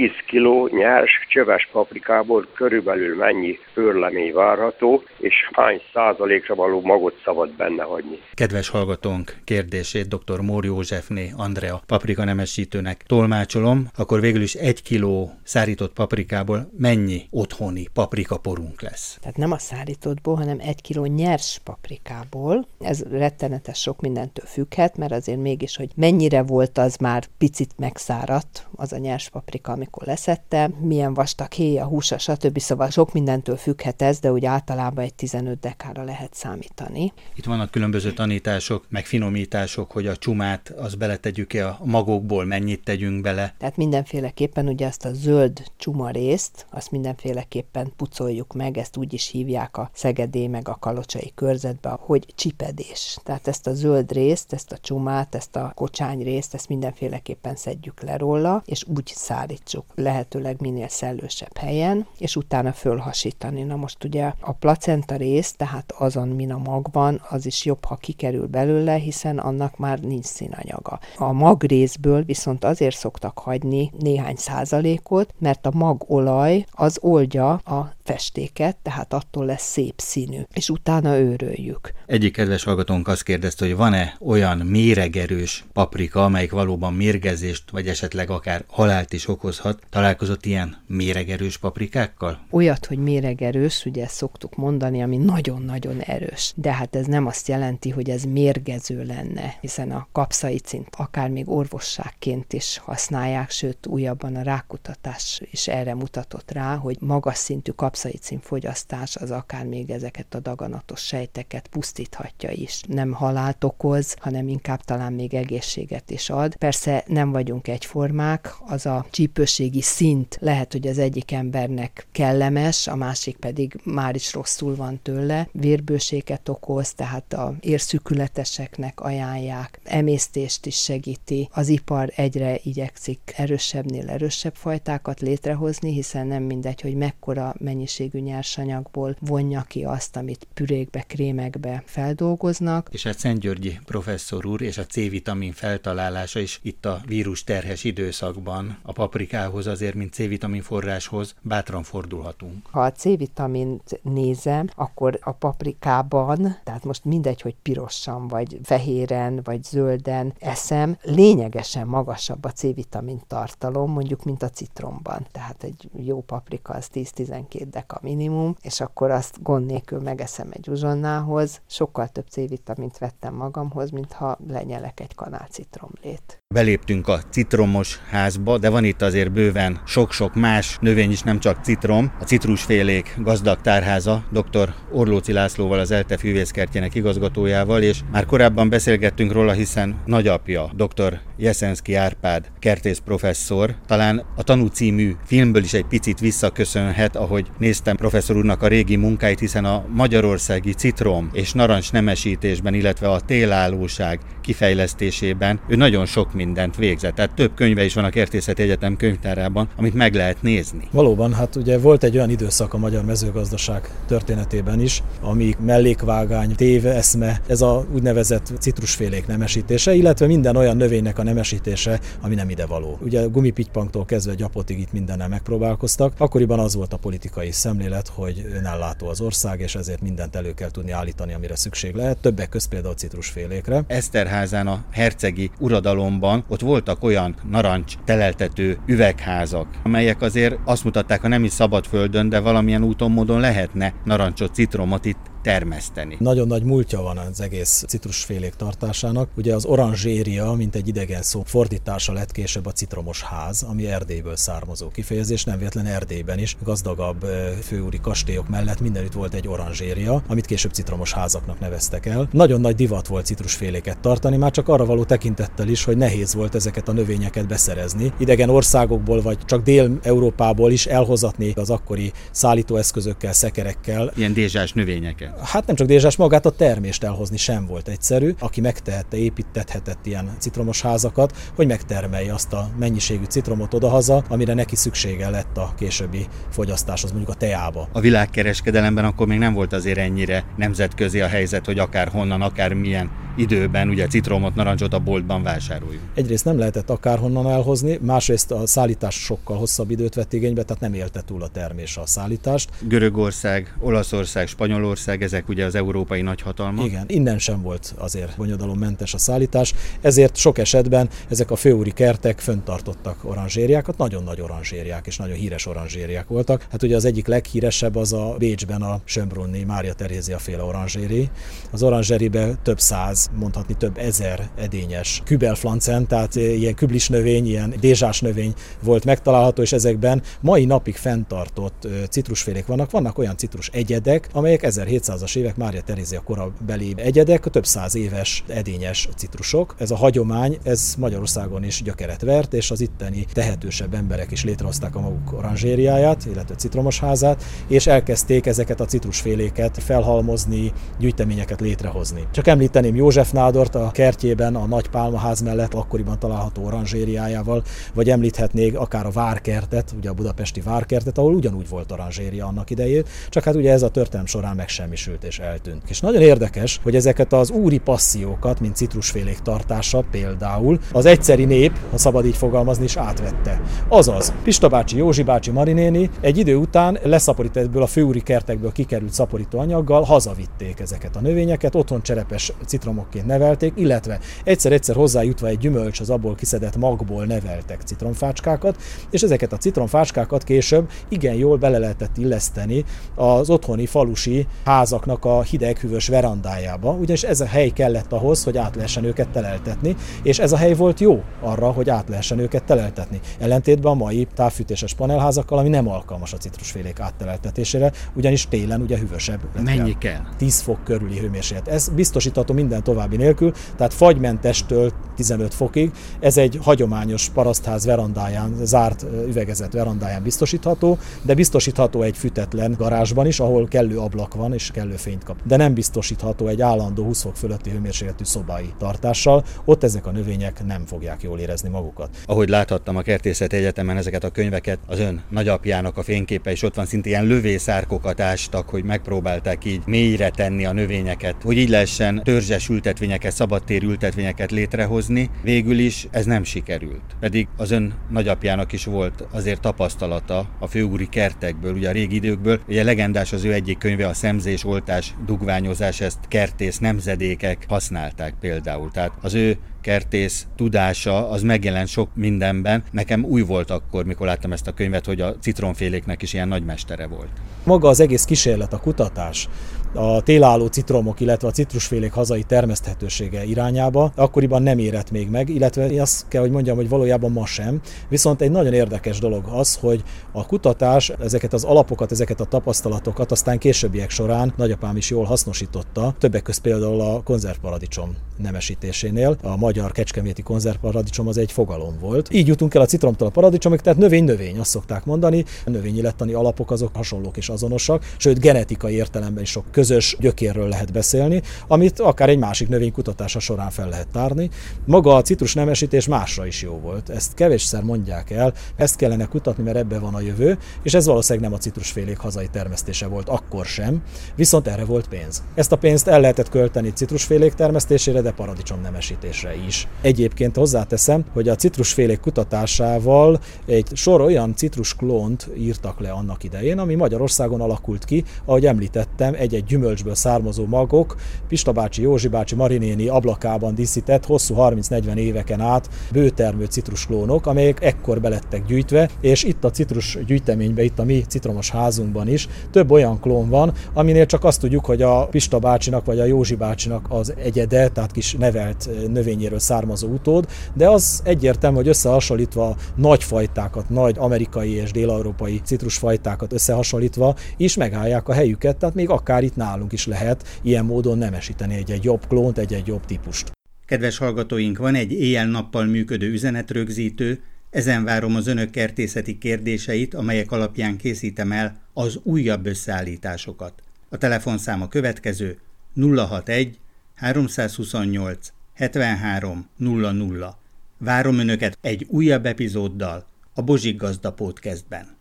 10 0.00 0.10
kg 0.26 0.72
nyers 0.72 1.10
csöves 1.28 1.68
paprikából 1.72 2.46
körülbelül 2.54 3.16
mennyi 3.16 3.58
őrlemény 3.74 4.32
várható, 4.32 5.02
és 5.18 5.34
hány 5.52 5.80
százalékra 5.92 6.54
való 6.54 6.80
magot 6.80 7.20
szabad 7.24 7.56
benne 7.56 7.82
hagyni. 7.82 8.18
Kedves 8.34 8.68
hallgatónk 8.68 9.36
kérdését 9.44 10.08
dr. 10.08 10.40
Mór 10.40 10.64
Józsefné 10.64 11.30
Andrea 11.36 11.80
paprika 11.86 12.24
nemesítőnek 12.24 13.02
tolmácsolom, 13.06 13.86
akkor 13.96 14.20
végül 14.20 14.42
is 14.42 14.54
egy 14.54 14.82
kiló 14.82 15.30
szárított 15.42 15.92
paprikából 15.92 16.70
mennyi 16.78 17.22
otthoni 17.30 17.86
paprikaporunk 17.94 18.82
lesz? 18.82 19.18
Tehát 19.20 19.36
nem 19.36 19.52
a 19.52 19.58
szárítottból, 19.58 20.34
hanem 20.34 20.58
egy 20.60 20.82
kiló 20.82 21.04
nyers 21.04 21.60
paprikából. 21.64 22.66
Ez 22.78 23.02
rettenetes 23.10 23.78
sok 23.80 24.00
mindentől 24.00 24.46
függhet, 24.46 24.96
mert 24.96 25.12
azért 25.12 25.38
mégis, 25.38 25.76
hogy 25.76 25.90
mennyire 25.96 26.42
volt 26.42 26.78
az 26.78 26.96
már 26.96 27.22
picit 27.38 27.70
megszáradt, 27.76 28.68
az 28.76 28.92
a 28.92 28.98
nyers 28.98 29.30
paprika, 29.30 29.72
amikor 29.72 29.88
leszette, 29.96 30.70
milyen 30.80 31.14
vastag 31.14 31.52
héja, 31.52 31.84
húsa, 31.84 32.18
stb. 32.18 32.58
Szóval 32.58 32.90
sok 32.90 33.12
mindentől 33.12 33.56
függhet 33.56 34.02
ez, 34.02 34.18
de 34.18 34.32
úgy 34.32 34.44
általában 34.44 35.04
egy 35.04 35.14
15 35.14 35.60
dekára 35.60 36.02
lehet 36.04 36.34
számítani. 36.34 37.12
Itt 37.34 37.44
vannak 37.44 37.70
különböző 37.70 38.12
tanítások, 38.12 38.86
meg 38.88 39.06
finomítások, 39.06 39.90
hogy 39.90 40.06
a 40.06 40.16
csumát 40.16 40.68
az 40.68 40.94
beletegyük-e 40.94 41.68
a 41.68 41.78
magokból, 41.84 42.44
mennyit 42.44 42.84
tegyünk 42.84 43.20
bele. 43.20 43.54
Tehát 43.58 43.76
mindenféleképpen 43.76 44.68
ugye 44.68 44.86
ezt 44.86 45.04
a 45.04 45.12
zöld 45.12 45.62
csuma 45.76 46.10
részt, 46.10 46.66
azt 46.70 46.90
mindenféleképpen 46.90 47.92
pucoljuk 47.96 48.54
meg, 48.54 48.78
ezt 48.78 48.96
úgy 48.96 49.12
is 49.12 49.28
hívják 49.28 49.76
a 49.76 49.90
szegedé 49.92 50.46
meg 50.46 50.68
a 50.68 50.76
kalocsai 50.80 51.32
körzetbe, 51.34 51.88
hogy 52.00 52.26
csipedés. 52.34 53.18
Tehát 53.22 53.48
ezt 53.48 53.66
a 53.66 53.74
zöld 53.74 54.12
részt, 54.12 54.52
ezt 54.52 54.72
a 54.72 54.78
csumát, 54.78 55.34
ezt 55.34 55.56
a 55.56 55.72
kocsány 55.74 56.22
részt, 56.22 56.54
ezt 56.54 56.68
mindenféleképpen 56.68 57.56
szedjük 57.56 58.02
le 58.02 58.16
róla, 58.16 58.62
és 58.66 58.84
úgy 58.86 59.06
szállítsuk 59.06 59.69
tartsuk 59.70 60.04
lehetőleg 60.04 60.60
minél 60.60 60.88
szellősebb 60.88 61.56
helyen, 61.56 62.06
és 62.18 62.36
utána 62.36 62.72
fölhasítani. 62.72 63.62
Na 63.62 63.76
most 63.76 64.04
ugye 64.04 64.32
a 64.40 64.52
placenta 64.52 65.16
rész, 65.16 65.52
tehát 65.52 65.92
azon, 65.98 66.28
min 66.28 66.52
a 66.52 66.58
mag 66.58 66.86
van, 66.92 67.22
az 67.28 67.46
is 67.46 67.64
jobb, 67.64 67.84
ha 67.84 67.96
kikerül 67.96 68.46
belőle, 68.46 68.94
hiszen 68.94 69.38
annak 69.38 69.76
már 69.76 69.98
nincs 70.00 70.24
színanyaga. 70.24 70.98
A 71.16 71.32
mag 71.32 71.62
részből 71.62 72.22
viszont 72.22 72.64
azért 72.64 72.96
szoktak 72.96 73.38
hagyni 73.38 73.92
néhány 73.98 74.36
százalékot, 74.36 75.34
mert 75.38 75.66
a 75.66 75.70
magolaj 75.74 76.64
az 76.70 76.98
oldja 77.00 77.52
a 77.52 77.92
festéket, 78.10 78.76
tehát 78.76 79.12
attól 79.12 79.44
lesz 79.44 79.70
szép 79.70 79.94
színű, 79.96 80.40
és 80.54 80.68
utána 80.68 81.18
őröljük. 81.18 81.92
Egyik 82.06 82.32
kedves 82.32 82.64
hallgatónk 82.64 83.08
azt 83.08 83.22
kérdezte, 83.22 83.66
hogy 83.66 83.76
van-e 83.76 84.16
olyan 84.20 84.58
méregerős 84.58 85.64
paprika, 85.72 86.24
amelyik 86.24 86.50
valóban 86.50 86.94
mérgezést, 86.94 87.70
vagy 87.70 87.88
esetleg 87.88 88.30
akár 88.30 88.64
halált 88.66 89.12
is 89.12 89.28
okozhat. 89.28 89.82
Találkozott 89.90 90.46
ilyen 90.46 90.82
méregerős 90.86 91.58
paprikákkal? 91.58 92.40
Olyat, 92.50 92.86
hogy 92.86 92.98
méregerős, 92.98 93.84
ugye 93.84 94.02
ezt 94.02 94.14
szoktuk 94.14 94.56
mondani, 94.56 95.02
ami 95.02 95.16
nagyon-nagyon 95.16 96.00
erős. 96.00 96.52
De 96.56 96.72
hát 96.72 96.96
ez 96.96 97.06
nem 97.06 97.26
azt 97.26 97.48
jelenti, 97.48 97.90
hogy 97.90 98.10
ez 98.10 98.22
mérgező 98.24 99.04
lenne, 99.04 99.54
hiszen 99.60 99.90
a 99.90 100.08
kapszaicint 100.12 100.88
akár 100.96 101.28
még 101.30 101.48
orvosságként 101.48 102.52
is 102.52 102.78
használják, 102.78 103.50
sőt 103.50 103.86
újabban 103.86 104.36
a 104.36 104.42
rákutatás 104.42 105.40
is 105.50 105.68
erre 105.68 105.94
mutatott 105.94 106.50
rá, 106.50 106.76
hogy 106.76 106.96
magas 107.00 107.38
szintű 107.38 107.70
kapszaicint 107.70 107.98
kapszaicin 108.00 108.40
fogyasztás 108.40 109.16
az 109.16 109.30
akár 109.30 109.64
még 109.64 109.90
ezeket 109.90 110.34
a 110.34 110.40
daganatos 110.40 111.00
sejteket 111.00 111.68
pusztíthatja 111.68 112.50
is. 112.50 112.80
Nem 112.88 113.12
halált 113.12 113.64
okoz, 113.64 114.16
hanem 114.20 114.48
inkább 114.48 114.82
talán 114.82 115.12
még 115.12 115.34
egészséget 115.34 116.10
is 116.10 116.30
ad. 116.30 116.56
Persze 116.56 117.04
nem 117.06 117.30
vagyunk 117.30 117.68
egyformák, 117.68 118.54
az 118.66 118.86
a 118.86 119.06
csípőségi 119.10 119.80
szint 119.80 120.36
lehet, 120.40 120.72
hogy 120.72 120.86
az 120.86 120.98
egyik 120.98 121.32
embernek 121.32 122.06
kellemes, 122.12 122.86
a 122.86 122.96
másik 122.96 123.36
pedig 123.36 123.80
már 123.84 124.14
is 124.14 124.32
rosszul 124.32 124.76
van 124.76 125.00
tőle, 125.02 125.48
vérbőséget 125.52 126.48
okoz, 126.48 126.94
tehát 126.94 127.32
a 127.32 127.54
érszükületeseknek 127.60 129.00
ajánlják, 129.00 129.80
emésztést 129.84 130.66
is 130.66 130.82
segíti. 130.82 131.48
Az 131.52 131.68
ipar 131.68 132.12
egyre 132.16 132.58
igyekszik 132.62 133.32
erősebbnél 133.36 134.10
erősebb 134.10 134.54
fajtákat 134.54 135.20
létrehozni, 135.20 135.92
hiszen 135.92 136.26
nem 136.26 136.42
mindegy, 136.42 136.80
hogy 136.80 136.94
mekkora 136.94 137.54
mennyiség 137.58 137.88
mennyiségű 137.98 138.18
nyersanyagból 138.18 139.16
vonja 139.20 139.62
ki 139.62 139.84
azt, 139.84 140.16
amit 140.16 140.46
pürékbe, 140.54 141.00
krémekbe 141.00 141.82
feldolgoznak. 141.86 142.88
És 142.92 143.02
hát 143.02 143.18
Szent 143.18 143.38
Györgyi 143.38 143.78
professzor 143.84 144.46
úr 144.46 144.62
és 144.62 144.78
a 144.78 144.86
C-vitamin 144.86 145.52
feltalálása 145.52 146.40
is 146.40 146.60
itt 146.62 146.86
a 146.86 147.00
vírus 147.06 147.44
terhes 147.44 147.84
időszakban 147.84 148.78
a 148.82 148.92
paprikához 148.92 149.66
azért, 149.66 149.94
mint 149.94 150.12
C-vitamin 150.12 150.62
forráshoz 150.62 151.34
bátran 151.42 151.82
fordulhatunk. 151.82 152.66
Ha 152.70 152.80
a 152.80 152.92
C-vitamint 152.92 154.00
nézem, 154.02 154.68
akkor 154.74 155.18
a 155.22 155.32
paprikában, 155.32 156.56
tehát 156.64 156.84
most 156.84 157.04
mindegy, 157.04 157.40
hogy 157.40 157.54
pirosan, 157.62 158.28
vagy 158.28 158.58
fehéren, 158.62 159.40
vagy 159.44 159.64
zölden 159.64 160.32
eszem, 160.38 160.96
lényegesen 161.02 161.86
magasabb 161.86 162.44
a 162.44 162.52
C-vitamin 162.52 163.20
tartalom, 163.26 163.92
mondjuk, 163.92 164.24
mint 164.24 164.42
a 164.42 164.50
citromban. 164.50 165.26
Tehát 165.32 165.62
egy 165.62 165.90
jó 166.04 166.22
paprika 166.22 166.72
az 166.72 166.88
10-12 166.94 167.69
deka 167.70 167.98
minimum, 168.02 168.54
és 168.60 168.80
akkor 168.80 169.10
azt 169.10 169.42
gond 169.42 169.66
nélkül 169.66 170.00
megeszem 170.00 170.48
egy 170.50 170.68
uzsonnához. 170.68 171.60
Sokkal 171.66 172.08
több 172.08 172.26
C-vitamint 172.26 172.98
vettem 172.98 173.34
magamhoz, 173.34 173.90
mintha 173.90 174.38
lenyelek 174.46 175.00
egy 175.00 175.14
kanál 175.14 175.46
citromlét. 175.50 176.39
Beléptünk 176.54 177.08
a 177.08 177.20
citromos 177.30 177.98
házba, 178.08 178.58
de 178.58 178.68
van 178.68 178.84
itt 178.84 179.02
azért 179.02 179.32
bőven 179.32 179.80
sok-sok 179.86 180.34
más 180.34 180.76
növény 180.80 181.10
is, 181.10 181.22
nem 181.22 181.40
csak 181.40 181.64
citrom. 181.64 182.12
A 182.20 182.24
citrusfélék 182.24 183.14
gazdag 183.18 183.60
tárháza, 183.60 184.24
dr. 184.30 184.74
Orlóci 184.92 185.32
Lászlóval, 185.32 185.78
az 185.78 185.90
ELTE 185.90 186.16
fűvészkertjének 186.16 186.94
igazgatójával, 186.94 187.82
és 187.82 188.00
már 188.12 188.26
korábban 188.26 188.68
beszélgettünk 188.68 189.32
róla, 189.32 189.52
hiszen 189.52 189.96
nagyapja, 190.06 190.70
dr. 190.74 191.20
Jeszenszki 191.36 191.94
Árpád, 191.94 192.50
kertész 192.58 192.98
professzor, 192.98 193.74
talán 193.86 194.24
a 194.36 194.42
Tanú 194.42 194.66
című 194.66 195.14
filmből 195.24 195.62
is 195.62 195.72
egy 195.72 195.86
picit 195.86 196.20
visszaköszönhet, 196.20 197.16
ahogy 197.16 197.46
néztem 197.58 197.96
professzor 197.96 198.36
úrnak 198.36 198.62
a 198.62 198.68
régi 198.68 198.96
munkáit, 198.96 199.38
hiszen 199.38 199.64
a 199.64 199.84
magyarországi 199.88 200.72
citrom 200.72 201.30
és 201.32 201.52
narancs 201.52 201.92
nemesítésben, 201.92 202.74
illetve 202.74 203.10
a 203.10 203.20
télállóság 203.20 204.20
kifejlesztésében 204.40 205.60
ő 205.68 205.76
nagyon 205.76 206.06
sok 206.06 206.34
mindent 206.44 206.76
végzett. 206.76 207.14
Tehát 207.14 207.30
több 207.34 207.54
könyve 207.54 207.84
is 207.84 207.94
van 207.94 208.04
a 208.04 208.10
Kertészeti 208.10 208.62
Egyetem 208.62 208.96
könyvtárában, 208.96 209.68
amit 209.76 209.94
meg 209.94 210.14
lehet 210.14 210.42
nézni. 210.42 210.88
Valóban, 210.90 211.34
hát 211.34 211.56
ugye 211.56 211.78
volt 211.78 212.02
egy 212.04 212.16
olyan 212.16 212.30
időszak 212.30 212.74
a 212.74 212.78
magyar 212.78 213.04
mezőgazdaság 213.04 213.90
történetében 214.06 214.80
is, 214.80 215.02
ami 215.20 215.54
mellékvágány, 215.64 216.54
téve, 216.54 216.94
eszme, 216.94 217.40
ez 217.46 217.60
a 217.60 217.86
úgynevezett 217.92 218.52
citrusfélék 218.60 219.26
nemesítése, 219.26 219.94
illetve 219.94 220.26
minden 220.26 220.56
olyan 220.56 220.76
növénynek 220.76 221.18
a 221.18 221.22
nemesítése, 221.22 222.00
ami 222.20 222.34
nem 222.34 222.50
ide 222.50 222.66
való. 222.66 222.98
Ugye 223.02 223.24
gumipittypanktól 223.24 224.04
kezdve 224.04 224.34
gyapotig 224.34 224.78
itt 224.78 224.92
mindennel 224.92 225.28
megpróbálkoztak. 225.28 226.12
Akkoriban 226.18 226.58
az 226.58 226.74
volt 226.74 226.92
a 226.92 226.96
politikai 226.96 227.52
szemlélet, 227.52 228.08
hogy 228.08 228.46
önellátó 228.54 229.08
az 229.08 229.20
ország, 229.20 229.60
és 229.60 229.74
ezért 229.74 230.00
mindent 230.00 230.36
elő 230.36 230.54
kell 230.54 230.70
tudni 230.70 230.90
állítani, 230.90 231.34
amire 231.34 231.56
szükség 231.56 231.94
lehet. 231.94 232.18
Többek 232.18 232.48
között 232.48 232.68
például 232.70 232.94
citrusfélékre. 232.94 233.82
Eszterházán 233.86 234.66
a 234.66 234.84
hercegi 234.90 235.50
uradalomban 235.58 236.29
ott 236.48 236.60
voltak 236.60 237.04
olyan 237.04 237.34
narancs 237.50 237.94
teleltető 238.04 238.78
üvegházak, 238.86 239.66
amelyek 239.82 240.22
azért 240.22 240.58
azt 240.64 240.84
mutatták, 240.84 241.20
ha 241.20 241.28
nem 241.28 241.44
is 241.44 241.52
szabad 241.52 241.86
földön, 241.86 242.28
de 242.28 242.40
valamilyen 242.40 242.84
úton, 242.84 243.10
módon 243.10 243.40
lehetne 243.40 243.92
narancsot, 244.04 244.54
citromot 244.54 245.04
itt 245.04 245.29
termeszteni. 245.42 246.16
Nagyon 246.18 246.46
nagy 246.46 246.62
múltja 246.62 247.00
van 247.00 247.18
az 247.18 247.40
egész 247.40 247.84
citrusfélék 247.88 248.54
tartásának. 248.54 249.28
Ugye 249.36 249.54
az 249.54 249.64
oranzséria, 249.64 250.52
mint 250.52 250.74
egy 250.74 250.88
idegen 250.88 251.22
szó, 251.22 251.42
fordítása 251.46 252.12
lett 252.12 252.32
később 252.32 252.66
a 252.66 252.72
citromos 252.72 253.22
ház, 253.22 253.62
ami 253.62 253.86
Erdélyből 253.86 254.36
származó 254.36 254.88
kifejezés, 254.88 255.44
nem 255.44 255.58
véletlen 255.58 255.86
Erdélyben 255.86 256.38
is, 256.38 256.56
gazdagabb 256.64 257.26
főúri 257.62 258.00
kastélyok 258.00 258.48
mellett 258.48 258.80
mindenütt 258.80 259.12
volt 259.12 259.34
egy 259.34 259.48
oranzséria, 259.48 260.22
amit 260.28 260.46
később 260.46 260.72
citromos 260.72 261.12
házaknak 261.12 261.60
neveztek 261.60 262.06
el. 262.06 262.28
Nagyon 262.32 262.60
nagy 262.60 262.74
divat 262.74 263.06
volt 263.06 263.26
citrusféléket 263.26 263.98
tartani, 263.98 264.36
már 264.36 264.50
csak 264.50 264.68
arra 264.68 264.84
való 264.84 265.04
tekintettel 265.04 265.68
is, 265.68 265.84
hogy 265.84 265.96
nehéz 265.96 266.34
volt 266.34 266.54
ezeket 266.54 266.88
a 266.88 266.92
növényeket 266.92 267.46
beszerezni. 267.46 268.12
Idegen 268.18 268.48
országokból 268.48 269.22
vagy 269.22 269.38
csak 269.44 269.62
Dél-Európából 269.62 270.72
is 270.72 270.86
elhozatni 270.86 271.52
az 271.56 271.70
akkori 271.70 272.12
szállítóeszközökkel, 272.30 273.32
szekerekkel. 273.32 274.12
Ilyen 274.16 274.32
dézsás 274.32 274.72
növényeket. 274.72 275.29
Hát 275.42 275.66
nem 275.66 275.76
csak 275.76 275.86
dézsás, 275.86 276.16
magát 276.16 276.46
a 276.46 276.50
termést 276.50 277.04
elhozni 277.04 277.36
sem 277.36 277.66
volt 277.66 277.88
egyszerű. 277.88 278.34
Aki 278.38 278.60
megtehette, 278.60 279.16
építethetett 279.16 280.06
ilyen 280.06 280.30
citromos 280.38 280.80
házakat, 280.80 281.36
hogy 281.56 281.66
megtermelje 281.66 282.34
azt 282.34 282.52
a 282.52 282.68
mennyiségű 282.78 283.24
citromot 283.24 283.74
odahaza, 283.74 284.24
amire 284.28 284.54
neki 284.54 284.76
szüksége 284.76 285.28
lett 285.28 285.56
a 285.56 285.72
későbbi 285.76 286.26
fogyasztáshoz, 286.50 287.10
mondjuk 287.10 287.30
a 287.30 287.38
teába. 287.38 287.88
A 287.92 288.00
világkereskedelemben 288.00 289.04
akkor 289.04 289.26
még 289.26 289.38
nem 289.38 289.54
volt 289.54 289.72
azért 289.72 289.98
ennyire 289.98 290.44
nemzetközi 290.56 291.20
a 291.20 291.26
helyzet, 291.26 291.66
hogy 291.66 291.78
akár 291.78 292.08
honnan, 292.08 292.42
akár 292.42 292.72
milyen 292.72 293.10
időben 293.36 293.88
ugye 293.88 294.06
citromot, 294.06 294.54
narancsot 294.54 294.92
a 294.92 294.98
boltban 294.98 295.42
vásároljuk. 295.42 296.02
Egyrészt 296.14 296.44
nem 296.44 296.58
lehetett 296.58 296.90
akárhonnan 296.90 297.50
elhozni, 297.50 297.98
másrészt 298.02 298.50
a 298.50 298.66
szállítás 298.66 299.14
sokkal 299.14 299.56
hosszabb 299.56 299.90
időt 299.90 300.14
vett 300.14 300.32
igénybe, 300.32 300.62
tehát 300.62 300.82
nem 300.82 300.94
élte 300.94 301.20
túl 301.20 301.42
a 301.42 301.48
termés 301.48 301.96
a 301.96 302.06
szállítást. 302.06 302.70
Görögország, 302.80 303.74
Olaszország, 303.80 304.46
Spanyolország, 304.46 305.19
ezek 305.20 305.48
ugye 305.48 305.64
az 305.64 305.74
európai 305.74 306.22
nagyhatalmak. 306.22 306.84
Igen, 306.84 307.04
innen 307.06 307.38
sem 307.38 307.62
volt 307.62 307.94
azért 307.98 308.36
bonyodalommentes 308.36 309.14
a 309.14 309.18
szállítás, 309.18 309.74
ezért 310.00 310.36
sok 310.36 310.58
esetben 310.58 311.08
ezek 311.28 311.50
a 311.50 311.56
főúri 311.56 311.90
kertek 311.90 312.38
föntartottak 312.38 313.24
oranzsériákat, 313.24 313.96
nagyon 313.96 314.22
nagy 314.22 314.40
oranzsériák 314.40 315.06
és 315.06 315.16
nagyon 315.16 315.36
híres 315.36 315.66
oranzsériák 315.66 316.28
voltak. 316.28 316.66
Hát 316.70 316.82
ugye 316.82 316.96
az 316.96 317.04
egyik 317.04 317.26
leghíresebb 317.26 317.96
az 317.96 318.12
a 318.12 318.34
Bécsben 318.38 318.82
a 318.82 319.00
Sömbrunni 319.04 319.62
Mária 319.62 319.92
Terézia 319.92 320.38
féle 320.38 320.62
oranzséri. 320.62 321.30
Az 321.70 321.82
oranzséribe 321.82 322.54
több 322.62 322.80
száz 322.80 323.30
mondhatni 323.34 323.74
több 323.74 323.98
ezer 323.98 324.50
edényes 324.58 325.22
kübelflancen, 325.24 326.06
tehát 326.06 326.34
ilyen 326.34 326.74
küblis 326.74 327.08
növény, 327.08 327.46
ilyen 327.46 327.74
dézsás 327.80 328.20
növény 328.20 328.54
volt 328.82 329.04
megtalálható, 329.04 329.62
és 329.62 329.72
ezekben 329.72 330.22
mai 330.40 330.64
napig 330.64 330.96
fenntartott 330.96 331.88
citrusfélék 332.10 332.66
vannak. 332.66 332.90
Vannak 332.90 333.18
olyan 333.18 333.36
citrus 333.36 333.68
egyedek, 333.72 334.28
amelyek 334.32 334.62
1700-as 335.10 335.36
évek 335.36 335.56
Mária 335.56 335.80
Terézia 335.80 336.20
korabeli 336.20 336.94
egyedek, 336.96 337.40
több 337.40 337.66
száz 337.66 337.94
éves 337.94 338.44
edényes 338.48 339.08
citrusok. 339.16 339.74
Ez 339.78 339.90
a 339.90 339.96
hagyomány, 339.96 340.58
ez 340.62 340.94
Magyarországon 340.98 341.64
is 341.64 341.82
gyökeret 341.82 342.20
vert, 342.20 342.54
és 342.54 342.70
az 342.70 342.80
itteni 342.80 343.26
tehetősebb 343.32 343.94
emberek 343.94 344.30
is 344.30 344.44
létrehozták 344.44 344.94
a 344.94 345.00
maguk 345.00 345.32
oranzsériáját, 345.32 346.26
illetve 346.26 346.54
citromos 346.54 347.00
házát, 347.00 347.44
és 347.66 347.86
elkezdték 347.86 348.46
ezeket 348.46 348.80
a 348.80 348.84
citrusféléket 348.84 349.82
felhalmozni, 349.82 350.72
gyűjteményeket 350.98 351.60
létrehozni. 351.60 352.26
Csak 352.30 352.46
említeném 352.46 352.96
József 352.96 353.30
Nádort 353.30 353.74
a 353.74 353.90
kertjében, 353.90 354.56
a 354.56 354.66
Nagy 354.66 354.88
Pálmaház 354.88 355.40
mellett 355.40 355.74
akkoriban 355.74 356.18
található 356.18 356.64
oranzsériájával, 356.64 357.62
vagy 357.94 358.10
említhetnék 358.10 358.78
akár 358.78 359.06
a 359.06 359.10
Várkertet, 359.10 359.94
ugye 359.96 360.08
a 360.08 360.12
budapesti 360.12 360.60
Várkertet, 360.60 361.18
ahol 361.18 361.34
ugyanúgy 361.34 361.68
volt 361.68 361.92
oranzséria 361.92 362.46
annak 362.46 362.70
idején, 362.70 363.04
csak 363.28 363.44
hát 363.44 363.54
ugye 363.54 363.72
ez 363.72 363.82
a 363.82 363.88
történelem 363.88 364.26
során 364.26 364.56
megsemmisült 364.56 364.99
és 365.20 365.38
eltűnt. 365.38 365.82
És 365.88 366.00
nagyon 366.00 366.22
érdekes, 366.22 366.80
hogy 366.82 366.94
ezeket 366.94 367.32
az 367.32 367.50
úri 367.50 367.78
passziókat, 367.78 368.60
mint 368.60 368.76
citrusfélék 368.76 369.38
tartása 369.38 370.04
például, 370.10 370.78
az 370.92 371.06
egyszeri 371.06 371.44
nép, 371.44 371.72
ha 371.90 371.98
szabad 371.98 372.26
így 372.26 372.36
fogalmazni, 372.36 372.84
is 372.84 372.96
átvette. 372.96 373.60
Azaz, 373.88 374.32
Pista 374.42 374.68
bácsi, 374.68 374.96
Józsi 374.96 375.22
bácsi, 375.22 375.50
Marinéni 375.50 376.10
egy 376.20 376.38
idő 376.38 376.56
után 376.56 376.98
leszaporítettből 377.02 377.82
a 377.82 377.86
főúri 377.86 378.20
kertekből 378.20 378.72
kikerült 378.72 379.12
szaporító 379.12 379.58
anyaggal 379.58 380.02
hazavitték 380.02 380.80
ezeket 380.80 381.16
a 381.16 381.20
növényeket, 381.20 381.74
otthon 381.74 382.02
cserepes 382.02 382.52
citromok 382.66 383.00
citromokként 383.00 383.26
nevelték, 383.26 383.72
illetve 383.76 384.18
egyszer-egyszer 384.44 384.96
hozzájutva 384.96 385.46
egy 385.46 385.58
gyümölcs 385.58 386.00
az 386.00 386.10
abból 386.10 386.34
kiszedett 386.34 386.76
magból 386.76 387.24
neveltek 387.24 387.80
citromfácskákat, 387.82 388.76
és 389.10 389.22
ezeket 389.22 389.52
a 389.52 389.56
citromfácskákat 389.56 390.44
később 390.44 390.90
igen 391.08 391.34
jól 391.34 391.56
bele 391.56 391.78
lehetett 391.78 392.16
illeszteni 392.16 392.84
az 393.14 393.50
otthoni 393.50 393.86
falusi 393.86 394.46
házaknak 394.90 395.24
a 395.24 395.42
hideg-hűvös 395.42 396.08
verandájába, 396.08 396.92
ugyanis 396.92 397.22
ez 397.22 397.40
a 397.40 397.46
hely 397.46 397.68
kellett 397.68 398.12
ahhoz, 398.12 398.44
hogy 398.44 398.56
át 398.56 398.74
lehessen 398.74 399.04
őket 399.04 399.28
teleltetni, 399.28 399.96
és 400.22 400.38
ez 400.38 400.52
a 400.52 400.56
hely 400.56 400.74
volt 400.74 401.00
jó 401.00 401.22
arra, 401.40 401.70
hogy 401.70 401.90
át 401.90 402.08
lehessen 402.08 402.38
őket 402.38 402.64
teleltetni. 402.64 403.20
Ellentétben 403.38 403.92
a 403.92 403.94
mai 403.94 404.26
távfűtéses 404.34 404.94
panelházakkal, 404.94 405.58
ami 405.58 405.68
nem 405.68 405.88
alkalmas 405.88 406.32
a 406.32 406.36
citrusfélék 406.36 407.00
átteleltetésére, 407.00 407.92
ugyanis 408.14 408.48
télen 408.48 408.80
ugye 408.80 408.98
hűvösebb. 408.98 409.40
Mennyi 409.64 409.98
kell? 409.98 410.20
10 410.36 410.60
fok 410.60 410.84
körüli 410.84 411.18
hőmérséklet. 411.18 411.68
Ez 411.68 411.88
biztosítható 411.88 412.54
minden 412.54 412.82
tovább 412.82 413.00
további 413.00 413.16
nélkül, 413.16 413.52
tehát 413.76 413.94
fagymentestől 413.94 414.92
15 415.16 415.54
fokig. 415.54 415.90
Ez 416.20 416.36
egy 416.36 416.58
hagyományos 416.62 417.28
parasztház 417.28 417.84
verandáján, 417.84 418.54
zárt 418.62 419.06
üvegezett 419.28 419.72
verandáján 419.72 420.22
biztosítható, 420.22 420.98
de 421.22 421.34
biztosítható 421.34 422.02
egy 422.02 422.16
fütetlen 422.16 422.74
garázsban 422.78 423.26
is, 423.26 423.40
ahol 423.40 423.68
kellő 423.68 423.98
ablak 423.98 424.34
van 424.34 424.52
és 424.52 424.70
kellő 424.80 424.96
fényt 424.96 425.24
kap. 425.24 425.36
De 425.44 425.56
nem 425.56 425.74
biztosítható 425.74 426.46
egy 426.46 426.60
állandó 426.60 427.04
20 427.04 427.22
fok 427.22 427.36
fölötti 427.36 427.70
hőmérsékletű 427.70 428.24
szobai 428.24 428.72
tartással, 428.78 429.44
ott 429.64 429.84
ezek 429.84 430.06
a 430.06 430.10
növények 430.10 430.64
nem 430.66 430.86
fogják 430.86 431.22
jól 431.22 431.38
érezni 431.38 431.68
magukat. 431.68 432.16
Ahogy 432.26 432.48
láthattam 432.48 432.96
a 432.96 433.02
Kertészet 433.02 433.52
Egyetemen 433.52 433.96
ezeket 433.96 434.24
a 434.24 434.30
könyveket, 434.30 434.78
az 434.86 434.98
ön 434.98 435.22
nagyapjának 435.28 435.96
a 435.96 436.02
fényképe 436.02 436.50
is 436.52 436.62
ott 436.62 436.74
van, 436.74 436.86
szinte 436.86 437.08
ilyen 437.08 437.26
lövészárkokat 437.26 438.20
ástak, 438.20 438.68
hogy 438.68 438.84
megpróbálták 438.84 439.64
így 439.64 439.82
mélyre 439.86 440.30
tenni 440.30 440.64
a 440.64 440.72
növényeket, 440.72 441.36
hogy 441.42 441.56
így 441.56 441.68
lehessen 441.68 442.22
törzses 442.24 442.68
ültetvényeket, 442.68 443.32
szabadtér 443.32 443.82
ültetvényeket 443.82 444.50
létrehozni, 444.50 445.30
végül 445.42 445.78
is 445.78 446.08
ez 446.10 446.24
nem 446.24 446.44
sikerült. 446.44 447.02
Pedig 447.20 447.48
az 447.56 447.70
ön 447.70 447.94
nagyapjának 448.10 448.72
is 448.72 448.84
volt 448.84 449.26
azért 449.30 449.60
tapasztalata 449.60 450.48
a 450.58 450.66
főúri 450.66 451.08
kertekből, 451.08 451.72
ugye 451.72 451.88
a 451.88 451.92
régi 451.92 452.14
időkből. 452.14 452.60
Ugye 452.68 452.84
legendás 452.84 453.32
az 453.32 453.44
ő 453.44 453.52
egyik 453.52 453.78
könyve, 453.78 454.06
a 454.06 454.14
szemzés, 454.14 454.62
oltás, 454.70 455.14
dugványozás, 455.26 456.00
ezt 456.00 456.18
kertész 456.28 456.78
nemzedékek 456.78 457.64
használták 457.68 458.34
például. 458.40 458.90
Tehát 458.90 459.12
az 459.20 459.34
ő 459.34 459.58
kertész 459.80 460.46
tudása 460.56 461.30
az 461.30 461.42
megjelent 461.42 461.88
sok 461.88 462.08
mindenben. 462.14 462.82
Nekem 462.90 463.24
új 463.24 463.42
volt 463.42 463.70
akkor, 463.70 464.04
mikor 464.04 464.26
láttam 464.26 464.52
ezt 464.52 464.66
a 464.66 464.72
könyvet, 464.72 465.06
hogy 465.06 465.20
a 465.20 465.34
citromféléknek 465.40 466.22
is 466.22 466.32
ilyen 466.32 466.48
nagymestere 466.48 467.06
volt. 467.06 467.30
Maga 467.64 467.88
az 467.88 468.00
egész 468.00 468.24
kísérlet, 468.24 468.72
a 468.72 468.78
kutatás, 468.78 469.48
a 469.94 470.22
télálló 470.22 470.66
citromok, 470.66 471.20
illetve 471.20 471.48
a 471.48 471.50
citrusfélék 471.50 472.12
hazai 472.12 472.42
termeszthetősége 472.42 473.44
irányába 473.44 474.12
akkoriban 474.14 474.62
nem 474.62 474.78
érett 474.78 475.10
még 475.10 475.28
meg, 475.28 475.48
illetve 475.48 476.02
azt 476.02 476.28
kell, 476.28 476.40
hogy 476.40 476.50
mondjam, 476.50 476.76
hogy 476.76 476.88
valójában 476.88 477.32
ma 477.32 477.46
sem. 477.46 477.80
Viszont 478.08 478.40
egy 478.40 478.50
nagyon 478.50 478.72
érdekes 478.72 479.18
dolog 479.18 479.44
az, 479.52 479.74
hogy 479.74 480.02
a 480.32 480.46
kutatás 480.46 481.08
ezeket 481.08 481.52
az 481.52 481.64
alapokat, 481.64 482.12
ezeket 482.12 482.40
a 482.40 482.44
tapasztalatokat 482.44 483.32
aztán 483.32 483.58
későbbiek 483.58 484.10
során 484.10 484.54
nagyapám 484.56 484.96
is 484.96 485.10
jól 485.10 485.24
hasznosította, 485.24 486.14
többek 486.18 486.42
között 486.42 486.62
például 486.62 487.00
a 487.00 487.22
konzervparadicsom 487.22 488.16
nemesítésénél. 488.36 489.36
A 489.42 489.56
magyar 489.56 489.92
kecskeméti 489.92 490.42
konzervparadicsom 490.42 491.28
az 491.28 491.38
egy 491.38 491.52
fogalom 491.52 491.98
volt. 492.00 492.32
Így 492.32 492.46
jutunk 492.46 492.74
el 492.74 492.80
a 492.80 492.86
citromtól 492.86 493.28
a 493.28 493.30
paradicsomig, 493.30 493.80
tehát 493.80 493.98
növény-növény, 493.98 494.58
azt 494.58 494.70
szokták 494.70 495.04
mondani. 495.04 495.44
A 495.66 495.70
növényillettani 495.70 496.32
alapok 496.32 496.70
azok 496.70 496.96
hasonlók 496.96 497.36
és 497.36 497.48
azonosak, 497.48 498.14
sőt 498.16 498.40
genetikai 498.40 498.94
értelemben 498.94 499.42
is 499.42 499.50
sok 499.50 499.64
közös 499.80 500.16
gyökérről 500.20 500.68
lehet 500.68 500.92
beszélni, 500.92 501.42
amit 501.68 502.00
akár 502.00 502.28
egy 502.28 502.38
másik 502.38 502.68
növény 502.68 502.92
kutatása 502.92 503.38
során 503.38 503.70
fel 503.70 503.88
lehet 503.88 504.08
tárni. 504.08 504.50
Maga 504.86 505.14
a 505.14 505.22
citrus 505.22 505.54
nemesítés 505.54 506.06
másra 506.06 506.46
is 506.46 506.62
jó 506.62 506.78
volt. 506.78 507.08
Ezt 507.08 507.34
kevésszer 507.34 507.82
mondják 507.82 508.30
el, 508.30 508.52
ezt 508.76 508.96
kellene 508.96 509.24
kutatni, 509.24 509.62
mert 509.62 509.76
ebbe 509.76 509.98
van 509.98 510.14
a 510.14 510.20
jövő, 510.20 510.58
és 510.82 510.94
ez 510.94 511.06
valószínűleg 511.06 511.48
nem 511.48 511.58
a 511.58 511.62
citrusfélék 511.62 512.18
hazai 512.18 512.48
termesztése 512.52 513.06
volt 513.06 513.28
akkor 513.28 513.66
sem, 513.66 514.02
viszont 514.36 514.66
erre 514.66 514.84
volt 514.84 515.08
pénz. 515.08 515.42
Ezt 515.54 515.72
a 515.72 515.76
pénzt 515.76 516.08
el 516.08 516.20
lehetett 516.20 516.48
költeni 516.48 516.92
citrusfélék 516.92 517.54
termesztésére, 517.54 518.20
de 518.20 518.30
paradicsom 518.30 518.80
nemesítésre 518.80 519.54
is. 519.66 519.88
Egyébként 520.00 520.56
hozzáteszem, 520.56 521.24
hogy 521.32 521.48
a 521.48 521.56
citrusfélék 521.56 522.20
kutatásával 522.20 523.40
egy 523.66 523.88
sor 523.92 524.20
olyan 524.20 524.56
citrusklónt 524.56 525.48
írtak 525.56 526.00
le 526.00 526.10
annak 526.10 526.44
idején, 526.44 526.78
ami 526.78 526.94
Magyarországon 526.94 527.60
alakult 527.60 528.04
ki, 528.04 528.24
ahogy 528.44 528.66
említettem, 528.66 529.34
egy-egy 529.34 529.69
gyümölcsből 529.70 530.14
származó 530.14 530.66
magok, 530.66 531.16
Pista 531.48 531.72
bácsi, 531.72 532.02
Józsi 532.02 532.28
bácsi, 532.28 532.54
Marinéni 532.54 533.08
ablakában 533.08 533.74
díszített 533.74 534.26
hosszú 534.26 534.54
30-40 534.58 535.14
éveken 535.14 535.60
át 535.60 535.88
bőtermő 536.12 536.64
citrusklónok, 536.64 537.46
amelyek 537.46 537.84
ekkor 537.84 538.20
belettek 538.20 538.66
gyűjtve, 538.66 539.08
és 539.20 539.44
itt 539.44 539.64
a 539.64 539.70
citrus 539.70 540.18
gyűjteményben, 540.26 540.84
itt 540.84 540.98
a 540.98 541.04
mi 541.04 541.24
citromos 541.28 541.70
házunkban 541.70 542.28
is 542.28 542.48
több 542.70 542.90
olyan 542.90 543.20
klón 543.20 543.48
van, 543.48 543.72
aminél 543.92 544.26
csak 544.26 544.44
azt 544.44 544.60
tudjuk, 544.60 544.84
hogy 544.84 545.02
a 545.02 545.26
Pista 545.26 545.58
bácsinak 545.58 546.04
vagy 546.04 546.20
a 546.20 546.24
Józsi 546.24 546.54
bácsinak 546.54 547.06
az 547.08 547.34
egyede, 547.36 547.88
tehát 547.88 548.12
kis 548.12 548.34
nevelt 548.38 548.88
növényéről 549.12 549.58
származó 549.58 550.08
utód, 550.08 550.46
de 550.74 550.88
az 550.88 551.20
egyértelmű, 551.24 551.76
hogy 551.76 551.88
összehasonlítva 551.88 552.76
nagy 552.96 553.24
fajtákat, 553.24 553.88
nagy 553.88 554.16
amerikai 554.18 554.70
és 554.70 554.90
dél-európai 554.90 555.60
citrusfajtákat 555.64 556.52
összehasonlítva 556.52 557.34
is 557.56 557.76
megállják 557.76 558.28
a 558.28 558.32
helyüket, 558.32 558.76
tehát 558.76 558.94
még 558.94 559.08
akár 559.08 559.42
itt 559.42 559.56
nálunk 559.60 559.92
is 559.92 560.06
lehet 560.06 560.60
ilyen 560.62 560.84
módon 560.84 561.18
nemesíteni 561.18 561.74
egy-egy 561.74 562.04
jobb 562.04 562.26
klónt, 562.26 562.58
egy-egy 562.58 562.86
jobb 562.86 563.04
típust. 563.04 563.52
Kedves 563.86 564.18
hallgatóink, 564.18 564.78
van 564.78 564.94
egy 564.94 565.12
éjjel-nappal 565.12 565.84
működő 565.84 566.30
üzenetrögzítő, 566.30 567.42
ezen 567.70 568.04
várom 568.04 568.34
az 568.34 568.46
önök 568.46 568.70
kertészeti 568.70 569.38
kérdéseit, 569.38 570.14
amelyek 570.14 570.52
alapján 570.52 570.96
készítem 570.96 571.52
el 571.52 571.80
az 571.92 572.18
újabb 572.22 572.66
összeállításokat. 572.66 573.72
A 574.08 574.16
telefonszám 574.16 574.82
a 574.82 574.88
következő 574.88 575.58
061 575.94 576.78
328 577.14 578.52
73 578.74 579.68
00. 579.76 580.58
Várom 580.98 581.38
önöket 581.38 581.78
egy 581.80 582.06
újabb 582.08 582.46
epizóddal 582.46 583.26
a 583.54 583.62
Bozsik 583.62 583.96
Gazda 583.96 584.32
Podcastben. 584.32 585.19